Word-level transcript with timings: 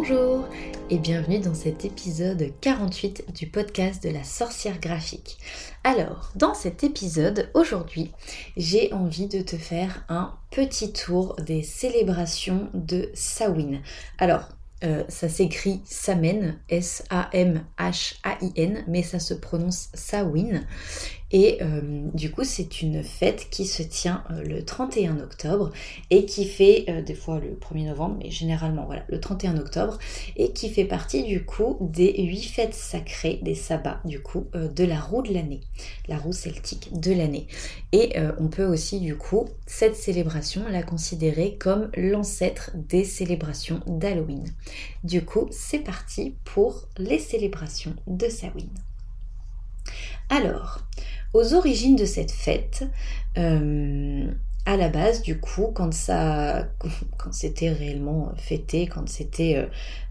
Bonjour 0.00 0.48
et 0.88 0.96
bienvenue 0.96 1.40
dans 1.40 1.52
cet 1.52 1.84
épisode 1.84 2.54
48 2.62 3.34
du 3.34 3.48
podcast 3.48 4.02
de 4.02 4.08
la 4.08 4.24
sorcière 4.24 4.80
graphique. 4.80 5.36
Alors, 5.84 6.32
dans 6.36 6.54
cet 6.54 6.84
épisode, 6.84 7.50
aujourd'hui, 7.52 8.10
j'ai 8.56 8.90
envie 8.94 9.26
de 9.26 9.42
te 9.42 9.56
faire 9.56 10.06
un 10.08 10.32
petit 10.52 10.94
tour 10.94 11.36
des 11.36 11.62
célébrations 11.62 12.70
de 12.72 13.10
Samhain. 13.12 13.82
Alors, 14.16 14.48
euh, 14.84 15.04
ça 15.08 15.28
s'écrit 15.28 15.82
Samen, 15.84 16.58
S-A-M-H-A-I-N, 16.70 17.64
mais 18.88 19.02
ça 19.02 19.18
se 19.18 19.34
prononce 19.34 19.90
Samhain. 19.92 20.62
Et 21.32 21.58
euh, 21.62 21.80
du 22.12 22.30
coup, 22.30 22.44
c'est 22.44 22.82
une 22.82 23.04
fête 23.04 23.48
qui 23.50 23.66
se 23.66 23.82
tient 23.82 24.24
euh, 24.30 24.42
le 24.42 24.64
31 24.64 25.20
octobre 25.20 25.70
et 26.10 26.24
qui 26.24 26.44
fait, 26.44 26.84
euh, 26.88 27.02
des 27.02 27.14
fois 27.14 27.38
le 27.38 27.56
1er 27.56 27.86
novembre, 27.86 28.16
mais 28.22 28.30
généralement 28.30 28.84
voilà, 28.84 29.04
le 29.08 29.20
31 29.20 29.56
octobre, 29.58 29.98
et 30.36 30.52
qui 30.52 30.70
fait 30.70 30.84
partie 30.84 31.22
du 31.22 31.44
coup 31.44 31.76
des 31.80 32.22
huit 32.22 32.42
fêtes 32.42 32.74
sacrées, 32.74 33.38
des 33.42 33.54
sabbats 33.54 34.00
du 34.04 34.20
coup, 34.20 34.46
de 34.54 34.84
la 34.84 34.98
roue 34.98 35.22
de 35.22 35.32
l'année, 35.32 35.60
la 36.08 36.16
roue 36.16 36.32
celtique 36.32 36.98
de 36.98 37.12
l'année. 37.12 37.46
Et 37.92 38.14
on 38.38 38.48
peut 38.48 38.64
aussi 38.64 39.00
du 39.00 39.16
coup, 39.16 39.46
cette 39.66 39.96
célébration 39.96 40.62
la 40.68 40.82
considérer 40.82 41.56
comme 41.58 41.90
l'ancêtre 41.96 42.70
des 42.74 43.04
célébrations 43.04 43.80
d'Halloween. 43.86 44.44
Du 45.04 45.24
coup, 45.24 45.48
c'est 45.50 45.80
parti 45.80 46.34
pour 46.44 46.88
les 46.98 47.18
célébrations 47.18 47.94
de 48.06 48.28
Samhain. 48.28 48.89
Alors, 50.28 50.80
aux 51.32 51.54
origines 51.54 51.96
de 51.96 52.04
cette 52.04 52.32
fête, 52.32 52.84
euh, 53.38 54.26
à 54.66 54.76
la 54.76 54.88
base, 54.88 55.22
du 55.22 55.38
coup, 55.38 55.70
quand 55.74 55.92
ça, 55.94 56.68
quand 57.18 57.32
c'était 57.32 57.70
réellement 57.70 58.32
fêté, 58.36 58.86
quand 58.86 59.08
c'était 59.08 59.56
euh, 59.56 59.66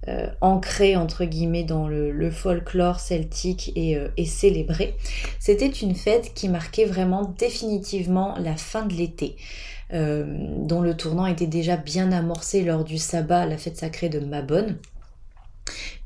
euh, 0.08 0.28
ancré 0.42 0.96
entre 0.96 1.26
guillemets 1.26 1.64
dans 1.64 1.88
le, 1.88 2.32
folklore 2.32 3.00
celtique 3.00 3.72
et, 3.76 4.26
célébré, 4.26 4.96
c'était 5.40 5.68
une 5.68 5.96
fête 5.96 6.34
qui 6.34 6.48
marquait 6.48 6.86
vraiment 6.86 7.34
définitivement 7.38 8.36
la 8.38 8.56
fin 8.56 8.86
de 8.86 8.94
l'été. 8.94 9.36
dont 9.92 10.82
le 10.82 10.96
tournant 10.96 11.26
était 11.26 11.48
déjà 11.48 11.76
bien 11.76 12.12
amorcé 12.12 12.64
lors 12.64 12.84
du 12.84 12.98
sabbat, 12.98 13.46
la 13.46 13.58
fête 13.58 13.78
sacrée 13.78 14.10
de 14.10 14.20
Mabon. 14.20 14.78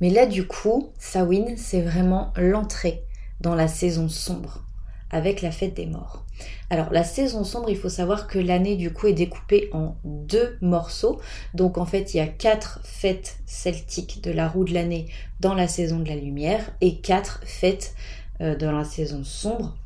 Mais 0.01 0.09
là, 0.09 0.25
du 0.25 0.47
coup, 0.47 0.91
Samhain, 0.97 1.55
c'est 1.57 1.81
vraiment 1.81 2.31
l'entrée 2.37 3.03
dans 3.43 3.53
la 3.53 3.67
saison 3.67 4.09
sombre 4.09 4.63
avec 5.11 5.43
la 5.43 5.51
fête 5.51 5.75
des 5.75 5.85
morts. 5.85 6.25
Alors 6.71 6.91
la 6.91 7.03
saison 7.03 7.43
sombre, 7.43 7.69
il 7.69 7.77
faut 7.77 7.89
savoir 7.89 8.25
que 8.27 8.39
l'année 8.39 8.75
du 8.77 8.91
coup 8.91 9.05
est 9.07 9.13
découpée 9.13 9.69
en 9.71 9.95
deux 10.03 10.57
morceaux. 10.61 11.21
Donc 11.53 11.77
en 11.77 11.85
fait, 11.85 12.13
il 12.13 12.17
y 12.17 12.19
a 12.19 12.27
quatre 12.27 12.79
fêtes 12.83 13.37
celtiques 13.45 14.23
de 14.23 14.31
la 14.31 14.49
roue 14.49 14.63
de 14.63 14.73
l'année 14.73 15.05
dans 15.39 15.53
la 15.53 15.67
saison 15.67 15.99
de 15.99 16.09
la 16.09 16.15
lumière 16.15 16.71
et 16.81 16.97
quatre 16.97 17.41
fêtes 17.45 17.93
euh, 18.41 18.57
dans 18.57 18.71
la 18.71 18.83
saison 18.83 19.23
sombre 19.23 19.77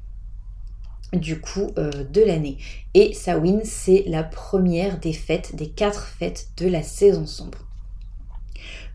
du 1.11 1.41
coup 1.41 1.71
euh, 1.77 2.05
de 2.05 2.21
l'année. 2.21 2.57
Et 2.93 3.13
Samhain, 3.13 3.59
c'est 3.63 4.03
la 4.07 4.23
première 4.23 4.99
des 4.99 5.13
fêtes, 5.13 5.55
des 5.55 5.69
quatre 5.69 6.07
fêtes 6.07 6.49
de 6.57 6.67
la 6.67 6.83
saison 6.83 7.25
sombre. 7.25 7.59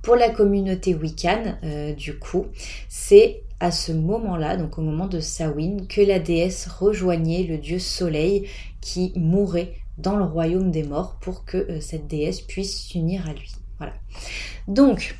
Pour 0.02 0.16
la 0.16 0.30
communauté 0.30 0.94
Wiccan, 0.94 1.58
euh, 1.62 1.94
du 1.94 2.18
coup, 2.18 2.46
c'est 2.88 3.41
à 3.62 3.70
ce 3.70 3.92
moment-là, 3.92 4.56
donc 4.56 4.76
au 4.76 4.82
moment 4.82 5.06
de 5.06 5.20
Samhain, 5.20 5.76
que 5.88 6.00
la 6.00 6.18
déesse 6.18 6.66
rejoignait 6.66 7.44
le 7.44 7.58
dieu 7.58 7.78
Soleil 7.78 8.48
qui 8.80 9.12
mourait 9.14 9.74
dans 9.98 10.16
le 10.16 10.24
royaume 10.24 10.72
des 10.72 10.82
morts 10.82 11.16
pour 11.20 11.44
que 11.44 11.58
euh, 11.58 11.80
cette 11.80 12.08
déesse 12.08 12.40
puisse 12.40 12.76
s'unir 12.76 13.28
à 13.28 13.32
lui. 13.32 13.52
Voilà. 13.78 13.92
Donc, 14.66 15.16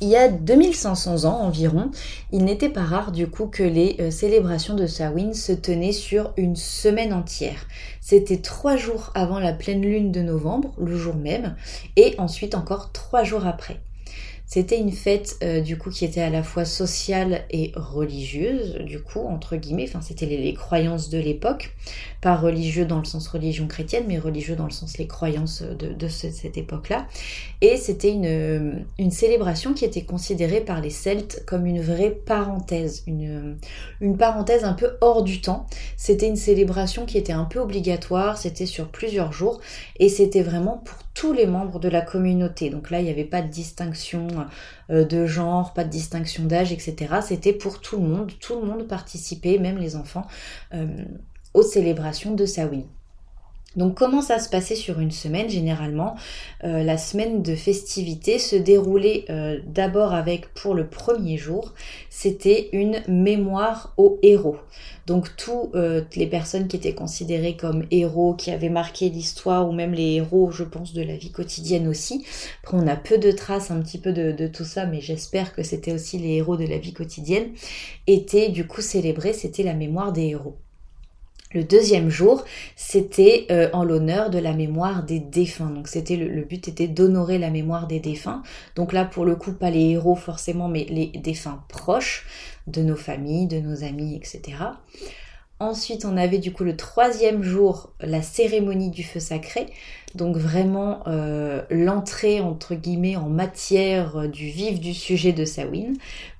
il 0.00 0.08
y 0.08 0.16
a 0.16 0.28
2500 0.28 1.24
ans 1.24 1.40
environ, 1.42 1.90
il 2.32 2.44
n'était 2.44 2.70
pas 2.70 2.84
rare 2.84 3.12
du 3.12 3.28
coup 3.28 3.48
que 3.48 3.62
les 3.62 3.96
euh, 4.00 4.10
célébrations 4.10 4.74
de 4.74 4.86
Samhain 4.86 5.34
se 5.34 5.52
tenaient 5.52 5.92
sur 5.92 6.32
une 6.38 6.56
semaine 6.56 7.12
entière. 7.12 7.66
C'était 8.00 8.40
trois 8.40 8.78
jours 8.78 9.10
avant 9.14 9.40
la 9.40 9.52
pleine 9.52 9.82
lune 9.82 10.10
de 10.10 10.22
novembre, 10.22 10.72
le 10.78 10.96
jour 10.96 11.14
même, 11.14 11.54
et 11.96 12.14
ensuite 12.16 12.54
encore 12.54 12.92
trois 12.92 13.24
jours 13.24 13.46
après. 13.46 13.80
C'était 14.46 14.78
une 14.78 14.92
fête 14.92 15.36
euh, 15.42 15.60
du 15.60 15.76
coup 15.76 15.90
qui 15.90 16.04
était 16.04 16.20
à 16.20 16.30
la 16.30 16.44
fois 16.44 16.64
sociale 16.64 17.44
et 17.50 17.72
religieuse, 17.74 18.76
du 18.76 19.02
coup 19.02 19.26
entre 19.26 19.56
guillemets. 19.56 19.86
Enfin, 19.88 20.00
c'était 20.00 20.26
les, 20.26 20.54
croyances 20.54 21.10
de 21.10 21.18
l'époque, 21.18 21.74
pas 22.20 22.36
religieux 22.36 22.86
dans 22.86 22.98
le 22.98 23.04
sens 23.04 23.26
religion 23.26 23.66
chrétienne, 23.66 24.04
mais 24.06 24.18
religieux 24.18 24.54
dans 24.54 24.64
le 24.64 24.70
sens 24.70 24.98
les 24.98 25.08
croyances 25.08 25.62
de, 25.62 26.08
cette 26.08 26.56
époque-là. 26.56 27.08
Et 27.60 27.76
c'était 27.76 28.12
une, 28.12 28.86
une 28.98 29.10
célébration 29.10 29.74
qui 29.74 29.84
était 29.84 30.04
considérée 30.04 30.60
par 30.60 30.80
les 30.80 30.90
Celtes 30.90 31.42
comme 31.46 31.66
une 31.66 31.80
vraie 31.80 32.10
parenthèse, 32.10 33.02
une, 33.08 33.56
une 34.00 34.16
parenthèse 34.16 34.64
un 34.64 34.74
peu 34.74 34.92
hors 35.00 35.24
du 35.24 35.40
temps. 35.40 35.66
C'était 35.96 36.28
une 36.28 36.36
célébration 36.36 37.04
qui 37.04 37.18
était 37.18 37.32
un 37.32 37.44
peu 37.44 37.58
obligatoire, 37.58 38.38
c'était 38.38 38.66
sur 38.66 38.88
plusieurs 38.88 39.32
jours, 39.32 39.60
et 39.98 40.08
c'était 40.08 40.42
vraiment 40.42 40.78
pour 40.84 40.98
tous 41.16 41.32
les 41.32 41.46
membres 41.46 41.80
de 41.80 41.88
la 41.88 42.02
communauté. 42.02 42.68
Donc 42.68 42.90
là, 42.90 43.00
il 43.00 43.04
n'y 43.04 43.10
avait 43.10 43.24
pas 43.24 43.40
de 43.40 43.48
distinction 43.48 44.28
euh, 44.90 45.04
de 45.04 45.26
genre, 45.26 45.72
pas 45.72 45.84
de 45.84 45.90
distinction 45.90 46.44
d'âge, 46.44 46.72
etc. 46.72 47.16
C'était 47.22 47.52
pour 47.52 47.80
tout 47.80 47.96
le 47.96 48.06
monde. 48.06 48.32
Tout 48.40 48.60
le 48.60 48.66
monde 48.66 48.86
participait, 48.86 49.58
même 49.58 49.78
les 49.78 49.96
enfants, 49.96 50.26
euh, 50.74 50.86
aux 51.54 51.62
célébrations 51.62 52.34
de 52.34 52.46
Samhain. 52.46 52.84
Donc 53.76 53.94
comment 53.94 54.22
ça 54.22 54.38
se 54.38 54.48
passait 54.48 54.74
sur 54.74 55.00
une 55.00 55.10
semaine 55.10 55.48
Généralement, 55.48 56.16
euh, 56.64 56.82
la 56.82 56.98
semaine 56.98 57.42
de 57.42 57.54
festivité 57.54 58.38
se 58.38 58.56
déroulait 58.56 59.26
d'abord 59.66 60.14
avec, 60.14 60.52
pour 60.54 60.74
le 60.74 60.86
premier 60.86 61.36
jour, 61.36 61.74
c'était 62.10 62.70
une 62.72 63.02
mémoire 63.08 63.92
aux 63.96 64.18
héros. 64.22 64.56
Donc 65.06 65.36
toutes 65.36 65.74
euh, 65.76 66.02
les 66.16 66.26
personnes 66.26 66.66
qui 66.66 66.76
étaient 66.76 66.94
considérées 66.94 67.56
comme 67.56 67.86
héros, 67.90 68.34
qui 68.34 68.50
avaient 68.50 68.68
marqué 68.68 69.08
l'histoire, 69.08 69.68
ou 69.68 69.72
même 69.72 69.92
les 69.92 70.14
héros, 70.14 70.50
je 70.50 70.64
pense, 70.64 70.92
de 70.92 71.02
la 71.02 71.16
vie 71.16 71.30
quotidienne 71.30 71.86
aussi. 71.86 72.24
Après, 72.62 72.76
on 72.76 72.86
a 72.88 72.96
peu 72.96 73.18
de 73.18 73.30
traces 73.30 73.70
un 73.70 73.80
petit 73.80 73.98
peu 73.98 74.12
de, 74.12 74.46
tout 74.48 74.64
ça, 74.64 74.86
mais 74.86 75.00
j'espère 75.00 75.54
que 75.54 75.62
c'était 75.62 75.92
aussi 75.92 76.18
les 76.18 76.34
héros 76.34 76.56
de 76.56 76.66
la 76.66 76.78
vie 76.78 76.92
quotidienne, 76.92 77.52
étaient 78.06 78.48
du 78.48 78.66
coup 78.66 78.80
célébrés, 78.80 79.32
c'était 79.32 79.62
la 79.62 79.74
mémoire 79.74 80.12
des 80.12 80.26
héros. 80.26 80.56
Le 81.56 81.64
deuxième 81.64 82.10
jour, 82.10 82.44
c'était 82.76 83.46
euh, 83.50 83.70
en 83.72 83.82
l'honneur 83.82 84.28
de 84.28 84.38
la 84.38 84.52
mémoire 84.52 85.04
des 85.04 85.20
défunts. 85.20 85.70
Donc 85.70 85.88
c'était 85.88 86.16
le, 86.16 86.42
but 86.42 86.68
était 86.68 86.86
d'honorer 86.86 87.38
la 87.38 87.48
mémoire 87.48 87.86
des 87.86 87.98
défunts. 87.98 88.42
Donc 88.74 88.92
là, 88.92 89.06
pour 89.06 89.24
le 89.24 89.36
coup, 89.36 89.54
pas 89.54 89.70
les 89.70 89.92
héros 89.92 90.16
forcément, 90.16 90.68
mais 90.68 90.84
les 90.90 91.06
défunts 91.06 91.64
proches 91.70 92.26
de 92.66 92.82
nos 92.82 92.94
familles, 92.94 93.46
de 93.46 93.58
nos 93.58 93.84
amis, 93.84 94.16
etc. 94.16 94.42
Ensuite, 95.58 96.04
on 96.04 96.18
avait 96.18 96.36
du 96.36 96.52
coup 96.52 96.62
le 96.62 96.76
troisième 96.76 97.42
jour 97.42 97.90
la 98.00 98.20
cérémonie 98.20 98.90
du 98.90 99.02
feu 99.02 99.18
sacré, 99.18 99.64
donc 100.14 100.36
vraiment 100.36 101.04
euh, 101.06 101.62
l'entrée 101.70 102.42
entre 102.42 102.74
guillemets 102.74 103.16
en 103.16 103.30
matière 103.30 104.18
euh, 104.18 104.28
du 104.28 104.50
vif 104.50 104.78
du 104.78 104.92
sujet 104.92 105.32
de 105.32 105.46
Samhain, 105.46 105.94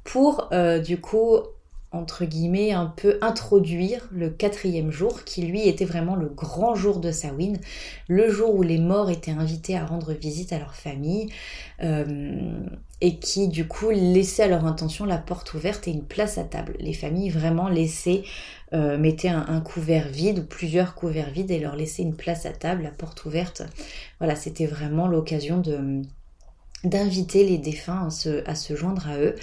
pour 0.04 0.50
du 0.84 1.00
coup 1.00 1.40
entre 1.92 2.24
guillemets, 2.24 2.72
un 2.72 2.86
peu 2.86 3.18
introduire 3.20 4.08
le 4.12 4.30
quatrième 4.30 4.90
jour, 4.90 5.24
qui 5.24 5.42
lui 5.42 5.66
était 5.66 5.84
vraiment 5.84 6.16
le 6.16 6.28
grand 6.28 6.74
jour 6.74 7.00
de 7.00 7.10
Samhain, 7.10 7.54
le 8.08 8.30
jour 8.30 8.54
où 8.54 8.62
les 8.62 8.78
morts 8.78 9.10
étaient 9.10 9.30
invités 9.30 9.76
à 9.76 9.86
rendre 9.86 10.12
visite 10.12 10.52
à 10.52 10.58
leur 10.58 10.74
famille, 10.74 11.30
euh, 11.82 12.58
et 13.00 13.16
qui 13.16 13.48
du 13.48 13.68
coup 13.68 13.90
laissait 13.90 14.44
à 14.44 14.48
leur 14.48 14.64
intention 14.64 15.04
la 15.04 15.18
porte 15.18 15.52
ouverte 15.54 15.86
et 15.86 15.90
une 15.90 16.04
place 16.04 16.38
à 16.38 16.44
table. 16.44 16.76
Les 16.80 16.94
familles 16.94 17.30
vraiment 17.30 17.68
laissaient, 17.68 18.22
euh, 18.72 18.96
mettaient 18.96 19.28
un, 19.28 19.60
couvert 19.60 20.08
vide 20.08 20.38
ou 20.40 20.44
plusieurs 20.44 20.94
couverts 20.94 21.30
vides 21.30 21.50
et 21.50 21.58
leur 21.58 21.76
laissaient 21.76 22.02
une 22.02 22.16
place 22.16 22.46
à 22.46 22.52
table, 22.52 22.82
la 22.82 22.90
porte 22.90 23.24
ouverte. 23.26 23.62
Voilà, 24.18 24.34
c'était 24.34 24.66
vraiment 24.66 25.08
l'occasion 25.08 25.62
d'inviter 26.84 27.44
les 27.44 27.58
défunts 27.58 28.08
à 28.46 28.54
se, 28.54 28.76
joindre 28.76 29.08
à 29.08 29.18
eux. 29.18 29.34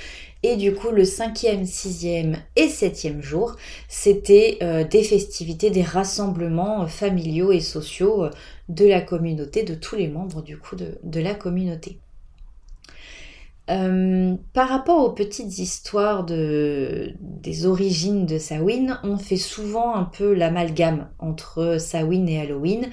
Et 0.46 0.58
du 0.58 0.74
coup, 0.74 0.92
le 0.92 1.06
cinquième, 1.06 1.66
sixième 1.66 2.36
et 2.58 2.68
septième 2.68 3.22
jour, 3.22 3.56
c'était 3.88 4.58
euh, 4.62 4.84
des 4.84 5.04
festivités, 5.04 5.70
des 5.70 5.84
rassemblements 5.84 6.86
familiaux 6.88 7.54
et 7.54 7.62
sociaux 7.62 8.26
euh, 8.26 8.30
de 8.68 8.86
la 8.86 9.00
communauté, 9.00 9.64
de 9.64 9.74
tous 9.74 9.96
les 9.96 10.10
membres 10.10 10.42
du 10.42 10.58
coup 10.58 10.76
de, 10.76 11.20
la 11.20 11.34
communauté. 11.34 11.98
Euh, 13.70 14.36
par 14.52 14.68
rapport 14.68 15.06
aux 15.06 15.12
petites 15.12 15.58
histoires 15.60 16.26
de, 16.26 17.14
des 17.22 17.66
origines 17.66 18.26
de 18.26 18.38
Samhain, 18.38 19.00
on 19.04 19.18
fait 19.18 19.38
souvent 19.38 19.96
un 19.96 20.04
peu 20.04 20.34
l'amalgame 20.34 21.08
entre 21.20 21.78
Samhain 21.80 22.28
et 22.28 22.42
Halloween 22.42 22.90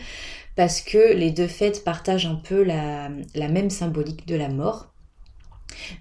parce 0.55 0.83
que 0.83 1.15
les 1.15 1.31
deux 1.31 1.47
fêtes 1.49 1.83
partagent 1.83 2.27
un 2.27 2.35
peu 2.35 2.63
la, 2.63 3.09
même 3.35 3.71
symbolique 3.71 4.27
de 4.29 4.37
la 4.37 4.49
mort. 4.49 4.90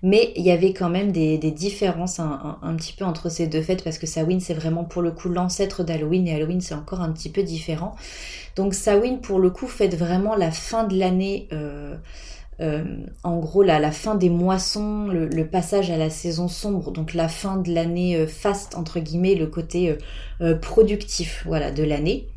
Mais 0.04 0.31
il 0.36 0.44
y 0.44 0.51
avait 0.51 0.74
quand 0.74 0.89
même 0.89 1.12
des, 1.12 1.38
différences 1.51 2.19
un, 2.19 2.75
petit 2.77 2.94
peu 2.94 3.06
entre 3.06 3.30
ces 3.30 3.48
deux 3.48 3.62
fêtes 3.62 3.83
parce 3.83 3.98
que 3.98 4.07
Samhain 4.07 4.39
c'est 4.39 4.54
vraiment 4.54 4.83
pour 4.83 5.01
le 5.01 5.12
coup 5.12 5.30
l'ancêtre 5.30 5.83
d'Halloween 5.83 6.27
et 6.27 6.36
Halloween 6.36 6.62
c'est 6.62 6.75
encore 6.75 7.01
un 7.01 7.12
petit 7.12 7.30
peu 7.30 7.44
différent. 7.44 7.95
Donc 8.56 8.74
Samhain 8.74 9.18
pour 9.18 9.39
le 9.39 9.50
coup 9.50 9.68
fête 9.68 9.95
vraiment 9.95 10.36
la 10.36 10.51
fin 10.51 10.83
de 10.86 10.98
l'année 10.98 11.48
euh, 11.51 11.95
en 13.24 13.39
gros 13.39 13.63
la, 13.63 13.80
la, 13.80 13.92
fin 13.92 14.16
des 14.16 14.30
moissons, 14.30 15.07
le, 15.07 15.48
passage 15.48 15.92
à 15.92 15.98
la 15.98 16.10
saison 16.10 16.50
sombre, 16.50 16.92
donc 16.92 17.13
la 17.13 17.30
fin 17.30 17.56
de 17.56 17.74
l'année 17.74 18.27
faste 18.27 18.75
entre 18.75 19.00
guillemets, 19.00 19.36
le 19.36 19.48
côté 19.48 19.98
productif 20.62 21.44
voilà 21.45 21.72
de 21.72 21.83
l'année. 21.83 22.27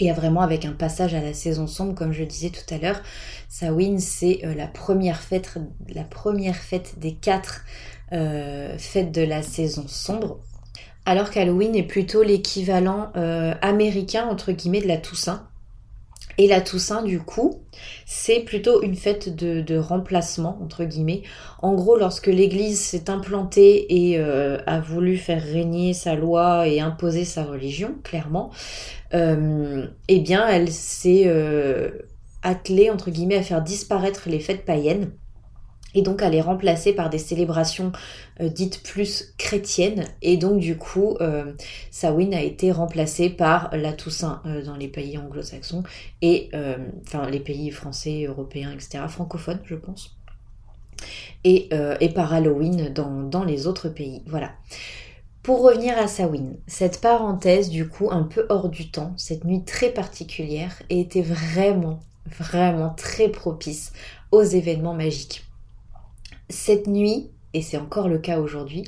Et 0.00 0.12
vraiment 0.12 0.42
avec 0.42 0.64
un 0.64 0.72
passage 0.72 1.14
à 1.14 1.20
la 1.20 1.34
saison 1.34 1.66
sombre, 1.66 1.94
comme 1.94 2.12
je 2.12 2.22
disais 2.22 2.50
tout 2.50 2.74
à 2.74 2.78
l'heure, 2.78 3.02
Samhain 3.48 3.98
c'est 3.98 4.40
la 4.56 4.68
première 4.68 5.20
fête, 5.20 5.54
la 5.88 6.04
première 6.04 6.56
fête 6.56 6.98
des 6.98 7.14
quatre 7.14 7.64
fêtes 8.10 9.12
de 9.12 9.22
la 9.22 9.42
saison 9.42 9.86
sombre 9.88 10.38
alors 11.08 11.30
qu'Halloween 11.30 11.74
est 11.74 11.84
plutôt 11.84 12.22
l'équivalent 12.22 13.10
euh, 13.16 13.54
américain, 13.62 14.26
entre 14.26 14.52
guillemets, 14.52 14.82
de 14.82 14.88
la 14.88 14.98
Toussaint. 14.98 15.47
Et 16.38 16.46
la 16.46 16.60
Toussaint, 16.60 17.02
du 17.02 17.18
coup, 17.18 17.60
c'est 18.06 18.40
plutôt 18.40 18.82
une 18.82 18.94
fête 18.94 19.34
de, 19.34 19.76
remplacement, 19.76 20.58
entre 20.62 20.84
guillemets. 20.84 21.22
En 21.62 21.74
gros, 21.74 21.96
lorsque 21.96 22.28
l'Église 22.28 22.80
s'est 22.80 23.10
implantée 23.10 24.10
et 24.10 24.18
euh, 24.18 24.58
a 24.66 24.80
voulu 24.80 25.16
faire 25.16 25.42
régner 25.42 25.94
sa 25.94 26.14
loi 26.14 26.68
et 26.68 26.80
imposer 26.80 27.24
sa 27.24 27.44
religion, 27.44 27.96
clairement, 28.04 28.50
euh, 29.14 29.88
eh 30.06 30.20
bien, 30.20 30.46
elle 30.46 30.70
s'est 30.70 31.28
attelée, 32.42 32.90
entre 32.90 33.10
guillemets, 33.10 33.38
à 33.38 33.42
faire 33.42 33.62
disparaître 33.62 34.28
les 34.28 34.38
fêtes 34.38 34.64
païennes 34.64 35.10
et 35.98 36.02
donc 36.02 36.22
elle 36.22 36.36
est 36.36 36.40
remplacée 36.40 36.92
par 36.92 37.10
des 37.10 37.18
célébrations 37.18 37.90
euh, 38.40 38.48
dites 38.48 38.84
plus 38.84 39.34
chrétiennes 39.36 40.04
et 40.22 40.36
donc 40.36 40.60
du 40.60 40.76
coup 40.78 41.16
euh, 41.20 41.52
Samhain 41.90 42.32
a 42.32 42.40
été 42.40 42.70
remplacée 42.70 43.30
par 43.30 43.70
la 43.72 43.92
Toussaint 43.92 44.40
euh, 44.46 44.62
dans 44.62 44.76
les 44.76 44.86
pays 44.86 45.18
anglo-saxons 45.18 45.82
et 46.22 46.50
enfin 47.02 47.28
les 47.28 47.40
pays 47.40 47.70
français, 47.70 48.26
européens, 48.28 48.70
etc. 48.72 49.00
francophones 49.08 49.58
je 49.64 49.74
pense 49.74 50.16
et, 51.42 51.68
et 52.00 52.08
par 52.10 52.32
Halloween 52.32 52.92
dans, 52.92 53.22
dans, 53.22 53.44
les 53.44 53.66
autres 53.66 53.88
pays 53.88 54.22
voilà. 54.26 54.52
Pour 55.42 55.62
revenir 55.62 55.96
à 55.98 56.06
Samhain, 56.06 56.54
cette 56.66 57.00
parenthèse 57.00 57.70
du 57.70 57.88
coup 57.88 58.08
un 58.10 58.22
peu 58.22 58.46
hors 58.50 58.68
du 58.68 58.90
temps, 58.90 59.14
cette 59.16 59.44
nuit 59.44 59.64
très 59.64 59.90
particulière 59.90 60.80
était 60.90 61.22
vraiment 61.22 62.00
vraiment 62.38 62.90
très 62.90 63.28
propice 63.28 63.92
aux 64.30 64.42
événements 64.42 64.94
magiques 64.94 65.47
cette 66.48 66.86
nuit, 66.86 67.30
et 67.54 67.62
c'est 67.62 67.78
encore 67.78 68.08
le 68.08 68.18
cas 68.18 68.38
aujourd'hui, 68.38 68.84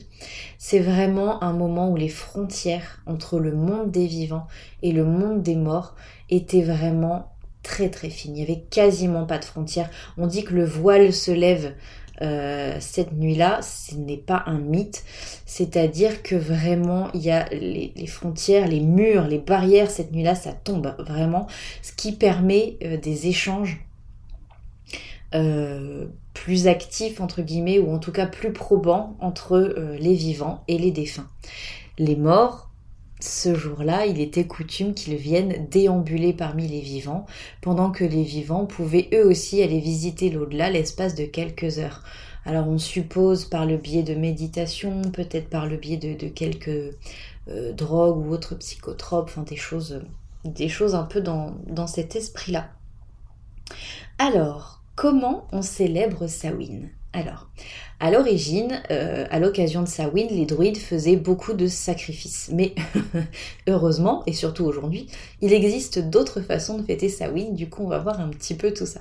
c'est 0.59 0.81
vraiment 0.81 1.43
un 1.43 1.53
moment 1.53 1.91
où 1.91 1.97
les 1.97 2.09
frontières 2.09 3.03
entre 3.07 3.39
le 3.39 3.53
monde 3.53 3.91
des 3.91 4.07
vivants 4.07 4.47
et 4.83 4.93
le 4.93 5.05
monde 5.05 5.43
des 5.43 5.57
morts 5.57 5.95
étaient 6.29 6.63
vraiment 6.63 7.33
très 7.63 7.91
très 7.91 8.11
fines. 8.11 8.37
Il 8.37 8.45
n'y 8.45 8.51
avait 8.51 8.65
quasiment 8.71 9.27
pas 9.27 9.39
de 9.39 9.45
frontières. 9.45 9.91
On 10.17 10.27
dit 10.27 10.45
que 10.45 10.55
le 10.55 10.65
voile 10.65 11.13
se 11.13 11.31
lève 11.31 11.75
euh, 12.23 12.77
cette 12.81 13.13
nuit-là, 13.13 13.61
ce 13.63 13.95
n'est 13.95 14.19
pas 14.19 14.43
un 14.47 14.59
mythe, 14.59 15.05
c'est-à-dire 15.47 16.23
que 16.23 16.35
vraiment 16.35 17.09
il 17.15 17.23
y 17.23 17.31
a 17.31 17.49
les, 17.49 18.07
frontières, 18.07 18.69
les 18.69 18.81
murs, 18.81 19.27
les 19.27 19.39
barrières, 19.39 19.91
cette 19.91 20.13
nuit-là, 20.13 20.35
ça 20.35 20.53
tombe 20.53 20.95
vraiment, 20.99 21.47
ce 21.81 21.93
qui 21.93 22.13
permet 22.13 22.77
euh, 22.85 22.99
des 22.99 23.29
échanges 23.29 23.83
euh, 25.35 26.09
plus 26.41 26.69
actif 26.69 27.21
entre 27.21 27.43
guillemets 27.43 27.79
ou 27.79 27.93
en 27.93 27.99
tout 27.99 28.13
cas 28.13 28.25
plus 28.25 28.51
probant 28.51 29.15
entre 29.21 29.57
euh, 29.57 29.99
les 29.99 30.15
vivants 30.15 30.65
et 30.69 30.79
les 30.79 30.91
défunts. 30.91 31.29
Les 31.99 32.17
morts, 32.17 32.71
ce 33.21 33.55
jour-là, 33.55 34.07
il 34.07 34.23
était 34.23 34.47
coutume 34.47 34.95
qu'ils 34.95 35.17
viennent 35.17 35.69
déambuler 35.71 36.33
parmi 36.33 36.67
les 36.67 36.81
vivants, 36.81 37.27
pendant 37.61 37.91
que 37.91 38.05
les 38.05 38.23
vivants 38.23 38.65
pouvaient 38.65 39.11
eux 39.13 39.27
aussi 39.27 39.63
aller 39.63 39.81
visiter 39.81 40.31
l'au-delà 40.31 40.71
l'espace 40.71 41.15
de 41.15 41.27
quelques 41.27 41.79
heures. 41.79 42.05
Alors 42.47 42.69
on 42.69 42.79
suppose 42.79 43.45
par 43.45 43.67
le 43.67 43.77
biais 43.77 44.03
de 44.03 44.15
méditation, 44.15 45.03
peut-être 45.13 45.51
par 45.51 45.67
le 45.67 45.77
biais 45.77 45.99
de, 45.99 46.29
quelques 46.29 46.97
euh, 47.49 47.73
drogues 47.75 48.17
ou 48.17 48.33
autres 48.33 48.55
psychotropes, 48.55 49.29
enfin 49.29 49.43
des 49.43 49.57
choses, 49.57 50.01
des 50.47 50.71
choses 50.71 50.95
un 50.95 51.05
peu 51.05 51.21
dans, 51.21 51.55
dans 51.67 51.87
cet 51.87 52.17
esprit-là. 52.17 52.71
Alors, 54.17 54.80
Comment 55.01 55.47
on 55.51 55.63
célèbre 55.63 56.27
Samhain 56.27 56.91
Alors, 57.15 57.49
à 58.01 58.11
l'origine, 58.11 58.83
euh, 58.91 59.25
à 59.31 59.39
l'occasion 59.39 59.81
de 59.81 59.89
Samhain, 59.89 60.27
les 60.29 60.45
druides 60.45 60.77
faisaient 60.77 61.17
beaucoup 61.17 61.55
de 61.55 61.69
sacrifices. 61.69 62.51
Mais 62.53 62.75
heureusement, 63.67 64.23
et 64.27 64.35
surtout 64.35 64.67
aujourd'hui, 64.67 65.07
il 65.41 65.55
existe 65.55 66.01
d'autres 66.01 66.43
façons 66.43 66.77
de 66.77 66.83
fêter 66.83 67.09
Samhain, 67.09 67.53
du 67.53 67.71
coup 67.71 67.83
on 67.83 67.89
va 67.89 67.99
voir 67.99 68.21
un 68.21 68.29
petit 68.29 68.55
peu 68.55 68.75
tout 68.75 68.85
ça. 68.85 69.01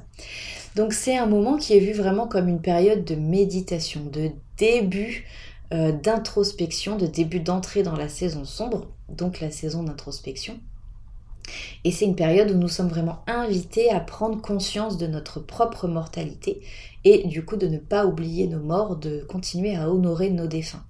Donc 0.78 0.94
c'est 0.94 1.18
un 1.18 1.26
moment 1.26 1.58
qui 1.58 1.76
est 1.76 1.82
vu 1.82 1.92
vraiment 1.92 2.28
comme 2.28 2.48
une 2.48 2.62
période 2.62 3.04
de 3.04 3.16
méditation, 3.16 4.00
de 4.06 4.30
début 4.56 5.26
euh, 5.74 5.92
d'introspection, 5.92 6.96
de 6.96 7.08
début 7.08 7.42
d'entrée 7.42 7.84
dans 7.84 7.98
la 7.98 8.08
saison 8.08 8.46
sombre, 8.46 8.88
donc 9.10 9.42
la 9.42 9.52
saison 9.52 9.84
d'introspection. 9.84 10.62
Et 11.84 11.92
c'est 11.92 12.06
une 12.06 12.16
période 12.16 12.52
où 12.52 12.56
nous 12.56 12.68
sommes 12.68 12.90
vraiment 12.90 13.20
invités 13.28 13.90
à 13.92 14.00
prendre 14.00 14.42
conscience 14.42 14.98
de 14.98 15.08
notre 15.08 15.40
propre 15.40 15.88
mortalité 15.88 16.62
et 17.06 17.28
du 17.28 17.46
coup 17.46 17.56
de 17.56 17.68
ne 17.68 17.78
pas 17.78 18.06
oublier 18.06 18.48
nos 18.48 18.60
morts, 18.60 18.98
de 18.98 19.26
continuer 19.28 19.76
à 19.76 19.90
honorer 19.90 20.30
nos 20.30 20.48
défunts. 20.48 20.84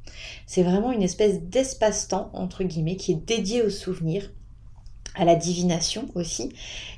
C'est 0.46 0.64
vraiment 0.64 0.92
une 0.92 1.04
espèce 1.04 1.42
d'espace-temps, 1.42 2.32
entre 2.34 2.64
guillemets, 2.64 2.96
qui 2.96 3.12
est 3.12 3.26
dédié 3.28 3.62
aux 3.62 3.70
souvenirs, 3.70 4.30
à 5.16 5.26
la 5.26 5.36
divination 5.36 6.06
aussi, 6.16 6.50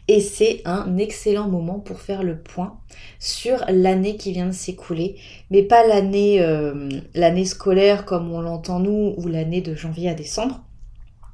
et 0.07 0.19
c'est 0.19 0.61
un 0.65 0.97
excellent 0.97 1.47
moment 1.47 1.79
pour 1.79 2.01
faire 2.01 2.23
le 2.23 2.37
point 2.37 2.77
sur 3.19 3.63
l'année 3.69 4.15
qui 4.15 4.31
vient 4.31 4.47
de 4.47 4.51
s'écouler, 4.51 5.15
mais 5.49 5.63
pas 5.63 5.87
l'année 5.87 6.41
euh, 6.41 6.89
l'année 7.15 7.45
scolaire 7.45 8.05
comme 8.05 8.31
on 8.31 8.41
l'entend 8.41 8.79
nous, 8.79 9.15
ou 9.17 9.27
l'année 9.27 9.61
de 9.61 9.75
janvier 9.75 10.09
à 10.09 10.13
décembre, 10.13 10.61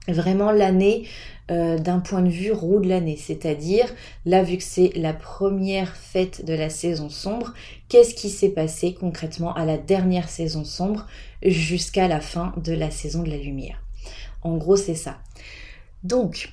vraiment 0.07 0.51
l'année 0.51 1.07
euh, 1.49 1.77
d'un 1.77 1.99
point 1.99 2.21
de 2.21 2.29
vue 2.29 2.51
roue 2.51 2.79
de 2.79 2.89
l'année, 2.89 3.15
c'est-à-dire 3.15 3.85
là 4.25 4.43
vu 4.43 4.57
que 4.57 4.63
c'est 4.63 4.91
la 4.95 5.13
première 5.13 5.95
fête 5.95 6.43
de 6.43 6.53
la 6.53 6.69
saison 6.69 7.09
sombre, 7.09 7.53
qu'est-ce 7.87 8.15
qui 8.15 8.29
s'est 8.29 8.49
passé 8.49 8.93
concrètement 8.93 9.53
à 9.53 9.65
la 9.65 9.77
dernière 9.77 10.27
saison 10.27 10.65
sombre 10.65 11.07
jusqu'à 11.41 12.07
la 12.07 12.19
fin 12.19 12.53
de 12.57 12.73
la 12.73 12.91
saison 12.91 13.23
de 13.23 13.29
la 13.29 13.37
lumière? 13.37 13.81
En 14.41 14.57
gros 14.57 14.75
c'est 14.75 14.95
ça. 14.95 15.19
Donc 16.03 16.49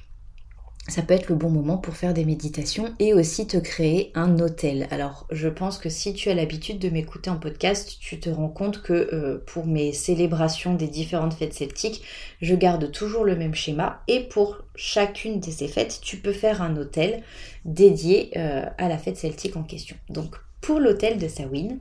ça 0.87 1.01
peut 1.01 1.15
être 1.15 1.31
le 1.31 1.35
bon 1.35 1.49
moment 1.49 1.79
pour 1.79 1.97
faire 1.97 2.13
des 2.13 2.27
méditations 2.27 2.95
et 2.99 3.15
aussi 3.15 3.47
te 3.47 3.57
créer 3.57 4.13
un 4.15 4.39
hôtel. 4.39 4.87
Alors 4.91 5.27
je 5.31 5.49
pense 5.49 5.79
que 5.79 5.89
si 5.89 6.13
tu 6.13 6.29
as 6.29 6.35
l'habitude 6.35 6.79
de 6.79 6.91
m'écouter 6.91 7.31
en 7.31 7.37
podcast, 7.37 7.97
tu 8.01 8.21
te 8.21 8.29
rends 8.29 8.51
compte 8.51 8.83
que 8.83 8.93
euh, 8.93 9.43
pour 9.47 9.67
mes 9.67 9.93
célébrations 9.93 10.75
des 10.75 10.89
différentes 10.89 11.35
fêtes 11.35 11.55
celtiques, 11.55 12.03
je 12.43 12.55
garde 12.55 12.93
toujours 12.93 13.25
le 13.25 13.35
même 13.35 13.55
schéma 13.55 14.03
et 14.09 14.21
pour 14.21 14.59
chacune 14.75 15.41
de 15.41 15.51
ces 15.51 15.69
fêtes, 15.69 16.01
tu 16.03 16.19
peux 16.19 16.33
faire 16.33 16.61
un 16.61 16.77
hôtel 16.77 17.23
dédié 17.65 18.31
euh, 18.37 18.67
à 18.77 18.89
la 18.89 18.99
fête 18.99 19.17
celtique 19.17 19.57
en 19.57 19.63
question. 19.63 19.97
Donc 20.11 20.37
pour 20.61 20.81
l'hôtel 20.81 21.19
de 21.19 21.29
Samhain, 21.29 21.79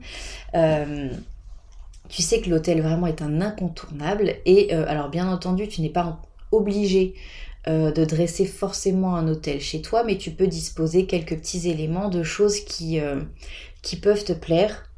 euh, 0.54 1.10
tu 2.08 2.22
sais 2.22 2.40
que 2.40 2.48
l'hôtel 2.48 2.80
vraiment 2.80 3.06
est 3.06 3.20
un 3.20 3.42
incontournable 3.42 4.36
et 4.46 4.72
alors 4.72 5.08
bien 5.08 5.30
entendu 5.30 5.68
tu 5.68 5.80
n'es 5.80 5.88
pas 5.88 6.20
obligé 6.52 7.14
euh, 7.66 7.90
de 7.92 8.04
dresser 8.04 8.44
forcément 8.44 9.16
un 9.16 9.26
hôtel 9.26 9.58
chez 9.58 9.80
toi, 9.80 10.04
mais 10.04 10.18
tu 10.18 10.30
peux 10.32 10.46
disposer 10.46 11.06
quelques 11.06 11.38
petits 11.38 11.70
éléments 11.70 12.10
de 12.10 12.22
choses 12.22 12.60
qui, 12.60 13.00
euh, 13.00 13.22
qui 13.80 13.96
peuvent 13.96 14.24
te 14.24 14.34
plaire 14.34 14.90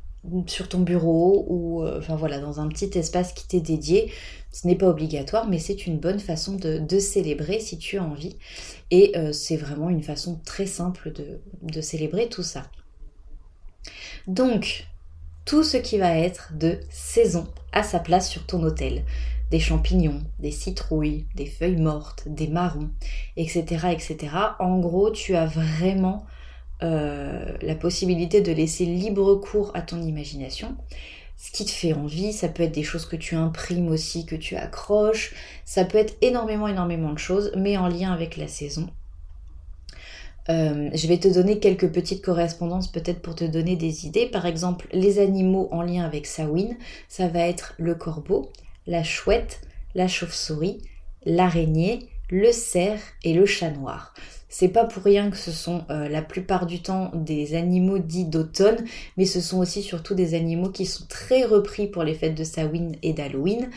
sur 0.47 0.69
ton 0.69 0.81
bureau 0.81 1.47
ou 1.49 1.85
euh, 1.85 2.01
enfin 2.01 2.17
voilà 2.17 2.41
dans 2.41 2.59
un 2.59 2.67
petit 2.67 2.91
espace 2.99 3.33
qui 3.33 3.47
t'est 3.47 3.61
dédié. 3.61 4.11
Ce 4.51 4.67
n'est 4.67 4.75
pas 4.75 4.89
obligatoire, 4.89 5.49
mais 5.49 5.61
c'est 5.61 5.87
une 5.87 5.99
bonne 5.99 6.19
façon 6.19 6.57
de, 6.57 6.99
célébrer 6.99 7.61
si 7.61 7.79
tu 7.79 7.99
as 7.99 8.03
envie. 8.03 8.37
Et 8.91 9.13
c'est 9.33 9.57
vraiment 9.57 9.91
une 9.91 10.03
façon 10.03 10.41
très 10.45 10.65
simple 10.65 11.13
de, 11.13 11.41
de 11.61 11.81
célébrer 11.83 12.29
tout 12.29 12.43
ça. 12.43 12.63
Donc, 14.27 14.87
tout 15.45 15.63
ce 15.63 15.77
qui 15.77 15.99
va 15.99 16.17
être 16.17 16.53
de 16.55 16.81
saison 16.91 17.47
à 17.73 17.83
sa 17.83 18.01
place 18.01 18.31
sur 18.31 18.47
ton 18.47 18.63
hôtel 18.63 19.05
des 19.51 19.61
champignons, 19.61 20.23
des 20.39 20.51
citrouilles, 20.51 21.27
des 21.35 21.47
feuilles 21.47 21.81
mortes, 21.81 22.25
des 22.27 22.49
marrons, 22.49 22.91
etc. 23.37 23.65
etc. 23.93 24.17
En 24.59 24.79
gros, 24.79 25.11
tu 25.11 25.37
as 25.37 25.47
vraiment 25.47 26.27
euh, 26.83 27.57
la 27.63 27.75
possibilité 27.75 28.41
de 28.41 28.53
laisser 28.53 28.85
libre 28.85 29.35
cours 29.37 29.71
à 29.75 29.83
ton 29.83 30.03
imagination. 30.03 30.77
Ce 31.37 31.51
qui 31.51 31.65
te 31.65 31.71
fait 31.71 31.93
envie, 31.93 32.33
ça 32.33 32.49
peut 32.49 32.63
être 32.63 32.75
des 32.75 32.83
choses 32.83 33.07
que 33.07 33.17
tu 33.17 33.35
imprimes 33.35 33.89
aussi, 33.89 34.27
que 34.27 34.37
tu 34.37 34.57
accroches, 34.57 35.35
ça 35.65 35.85
peut 35.85 35.99
être 35.99 36.17
énormément, 36.23 36.67
énormément 36.67 37.13
de 37.13 37.19
choses, 37.19 37.53
mais 37.57 37.77
en 37.77 37.89
lien 37.89 38.13
avec 38.13 38.37
la 38.37 38.49
saison. 38.49 38.89
Euh, 40.49 40.91
je 40.95 41.07
vais 41.09 41.19
te 41.19 41.29
donner 41.29 41.59
quelques 41.59 41.91
petites 41.91 42.25
correspondances 42.25 42.91
peut-être 42.91 43.21
pour 43.21 43.35
te 43.35 43.45
donner 43.45 43.77
des 43.77 44.07
idées. 44.07 44.27
Par 44.27 44.47
exemple, 44.47 44.87
les 44.93 45.19
animaux 45.19 45.69
en 45.73 45.83
lien 45.83 46.05
avec 46.05 46.27
Samhain, 46.27 46.77
ça 47.09 47.29
va 47.29 47.41
être 47.41 47.75
le 47.79 47.95
corbeau, 47.95 48.51
la 48.87 49.03
chouette, 49.03 49.61
la 49.95 50.09
chauve-souris, 50.09 50.83
l'araignée, 51.25 52.09
le 52.31 52.53
cerf 52.53 53.01
et 53.23 53.35
le 53.35 53.47
chat 53.47 53.71
noir. 53.71 54.15
C'est 54.49 54.69
pas 54.69 54.85
pour 54.85 55.03
rien 55.03 55.31
que 55.31 55.37
ce 55.37 55.51
sont 55.51 55.85
euh, 55.91 56.09
la 56.09 56.23
plupart 56.23 56.67
du 56.67 56.81
temps 56.81 57.11
des 57.15 57.55
animaux 57.55 57.99
dits 57.99 58.25
d'automne, 58.25 58.85
mais 59.17 59.25
ce 59.25 59.41
sont 59.41 59.59
aussi 59.59 59.83
surtout 59.83 60.15
des 60.15 60.35
animaux 60.35 60.71
qui 60.71 60.87
sont 60.87 61.05
très 61.09 61.45
repris 61.45 61.89
pour 61.89 62.05
les 62.05 62.15
fêtes 62.15 62.37
de 62.37 62.45
Samhain 62.45 62.93
et 63.03 63.13
d'Halloween. 63.13 63.69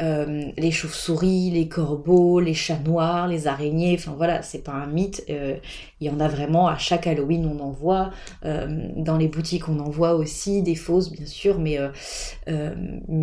Euh, 0.00 0.50
les 0.56 0.70
chauves-souris, 0.70 1.50
les 1.50 1.68
corbeaux, 1.68 2.40
les 2.40 2.54
chats 2.54 2.78
noirs, 2.78 3.28
les 3.28 3.46
araignées, 3.46 3.94
enfin 3.98 4.14
voilà, 4.16 4.42
c'est 4.42 4.62
pas 4.62 4.72
un 4.72 4.86
mythe. 4.86 5.24
Euh, 5.28 5.56
il 6.00 6.06
y 6.06 6.10
en 6.10 6.20
a 6.20 6.28
vraiment 6.28 6.68
à 6.68 6.78
chaque 6.78 7.06
Halloween, 7.06 7.46
on 7.46 7.60
en 7.60 7.70
voit. 7.70 8.10
dans 8.42 9.16
les 9.16 9.28
boutiques, 9.28 9.68
on 9.68 9.78
en 9.78 9.90
voit 9.90 10.14
aussi 10.14 10.62
des 10.62 10.74
fausses, 10.74 11.10
bien 11.10 11.26
sûr, 11.26 11.58
mais, 11.58 11.78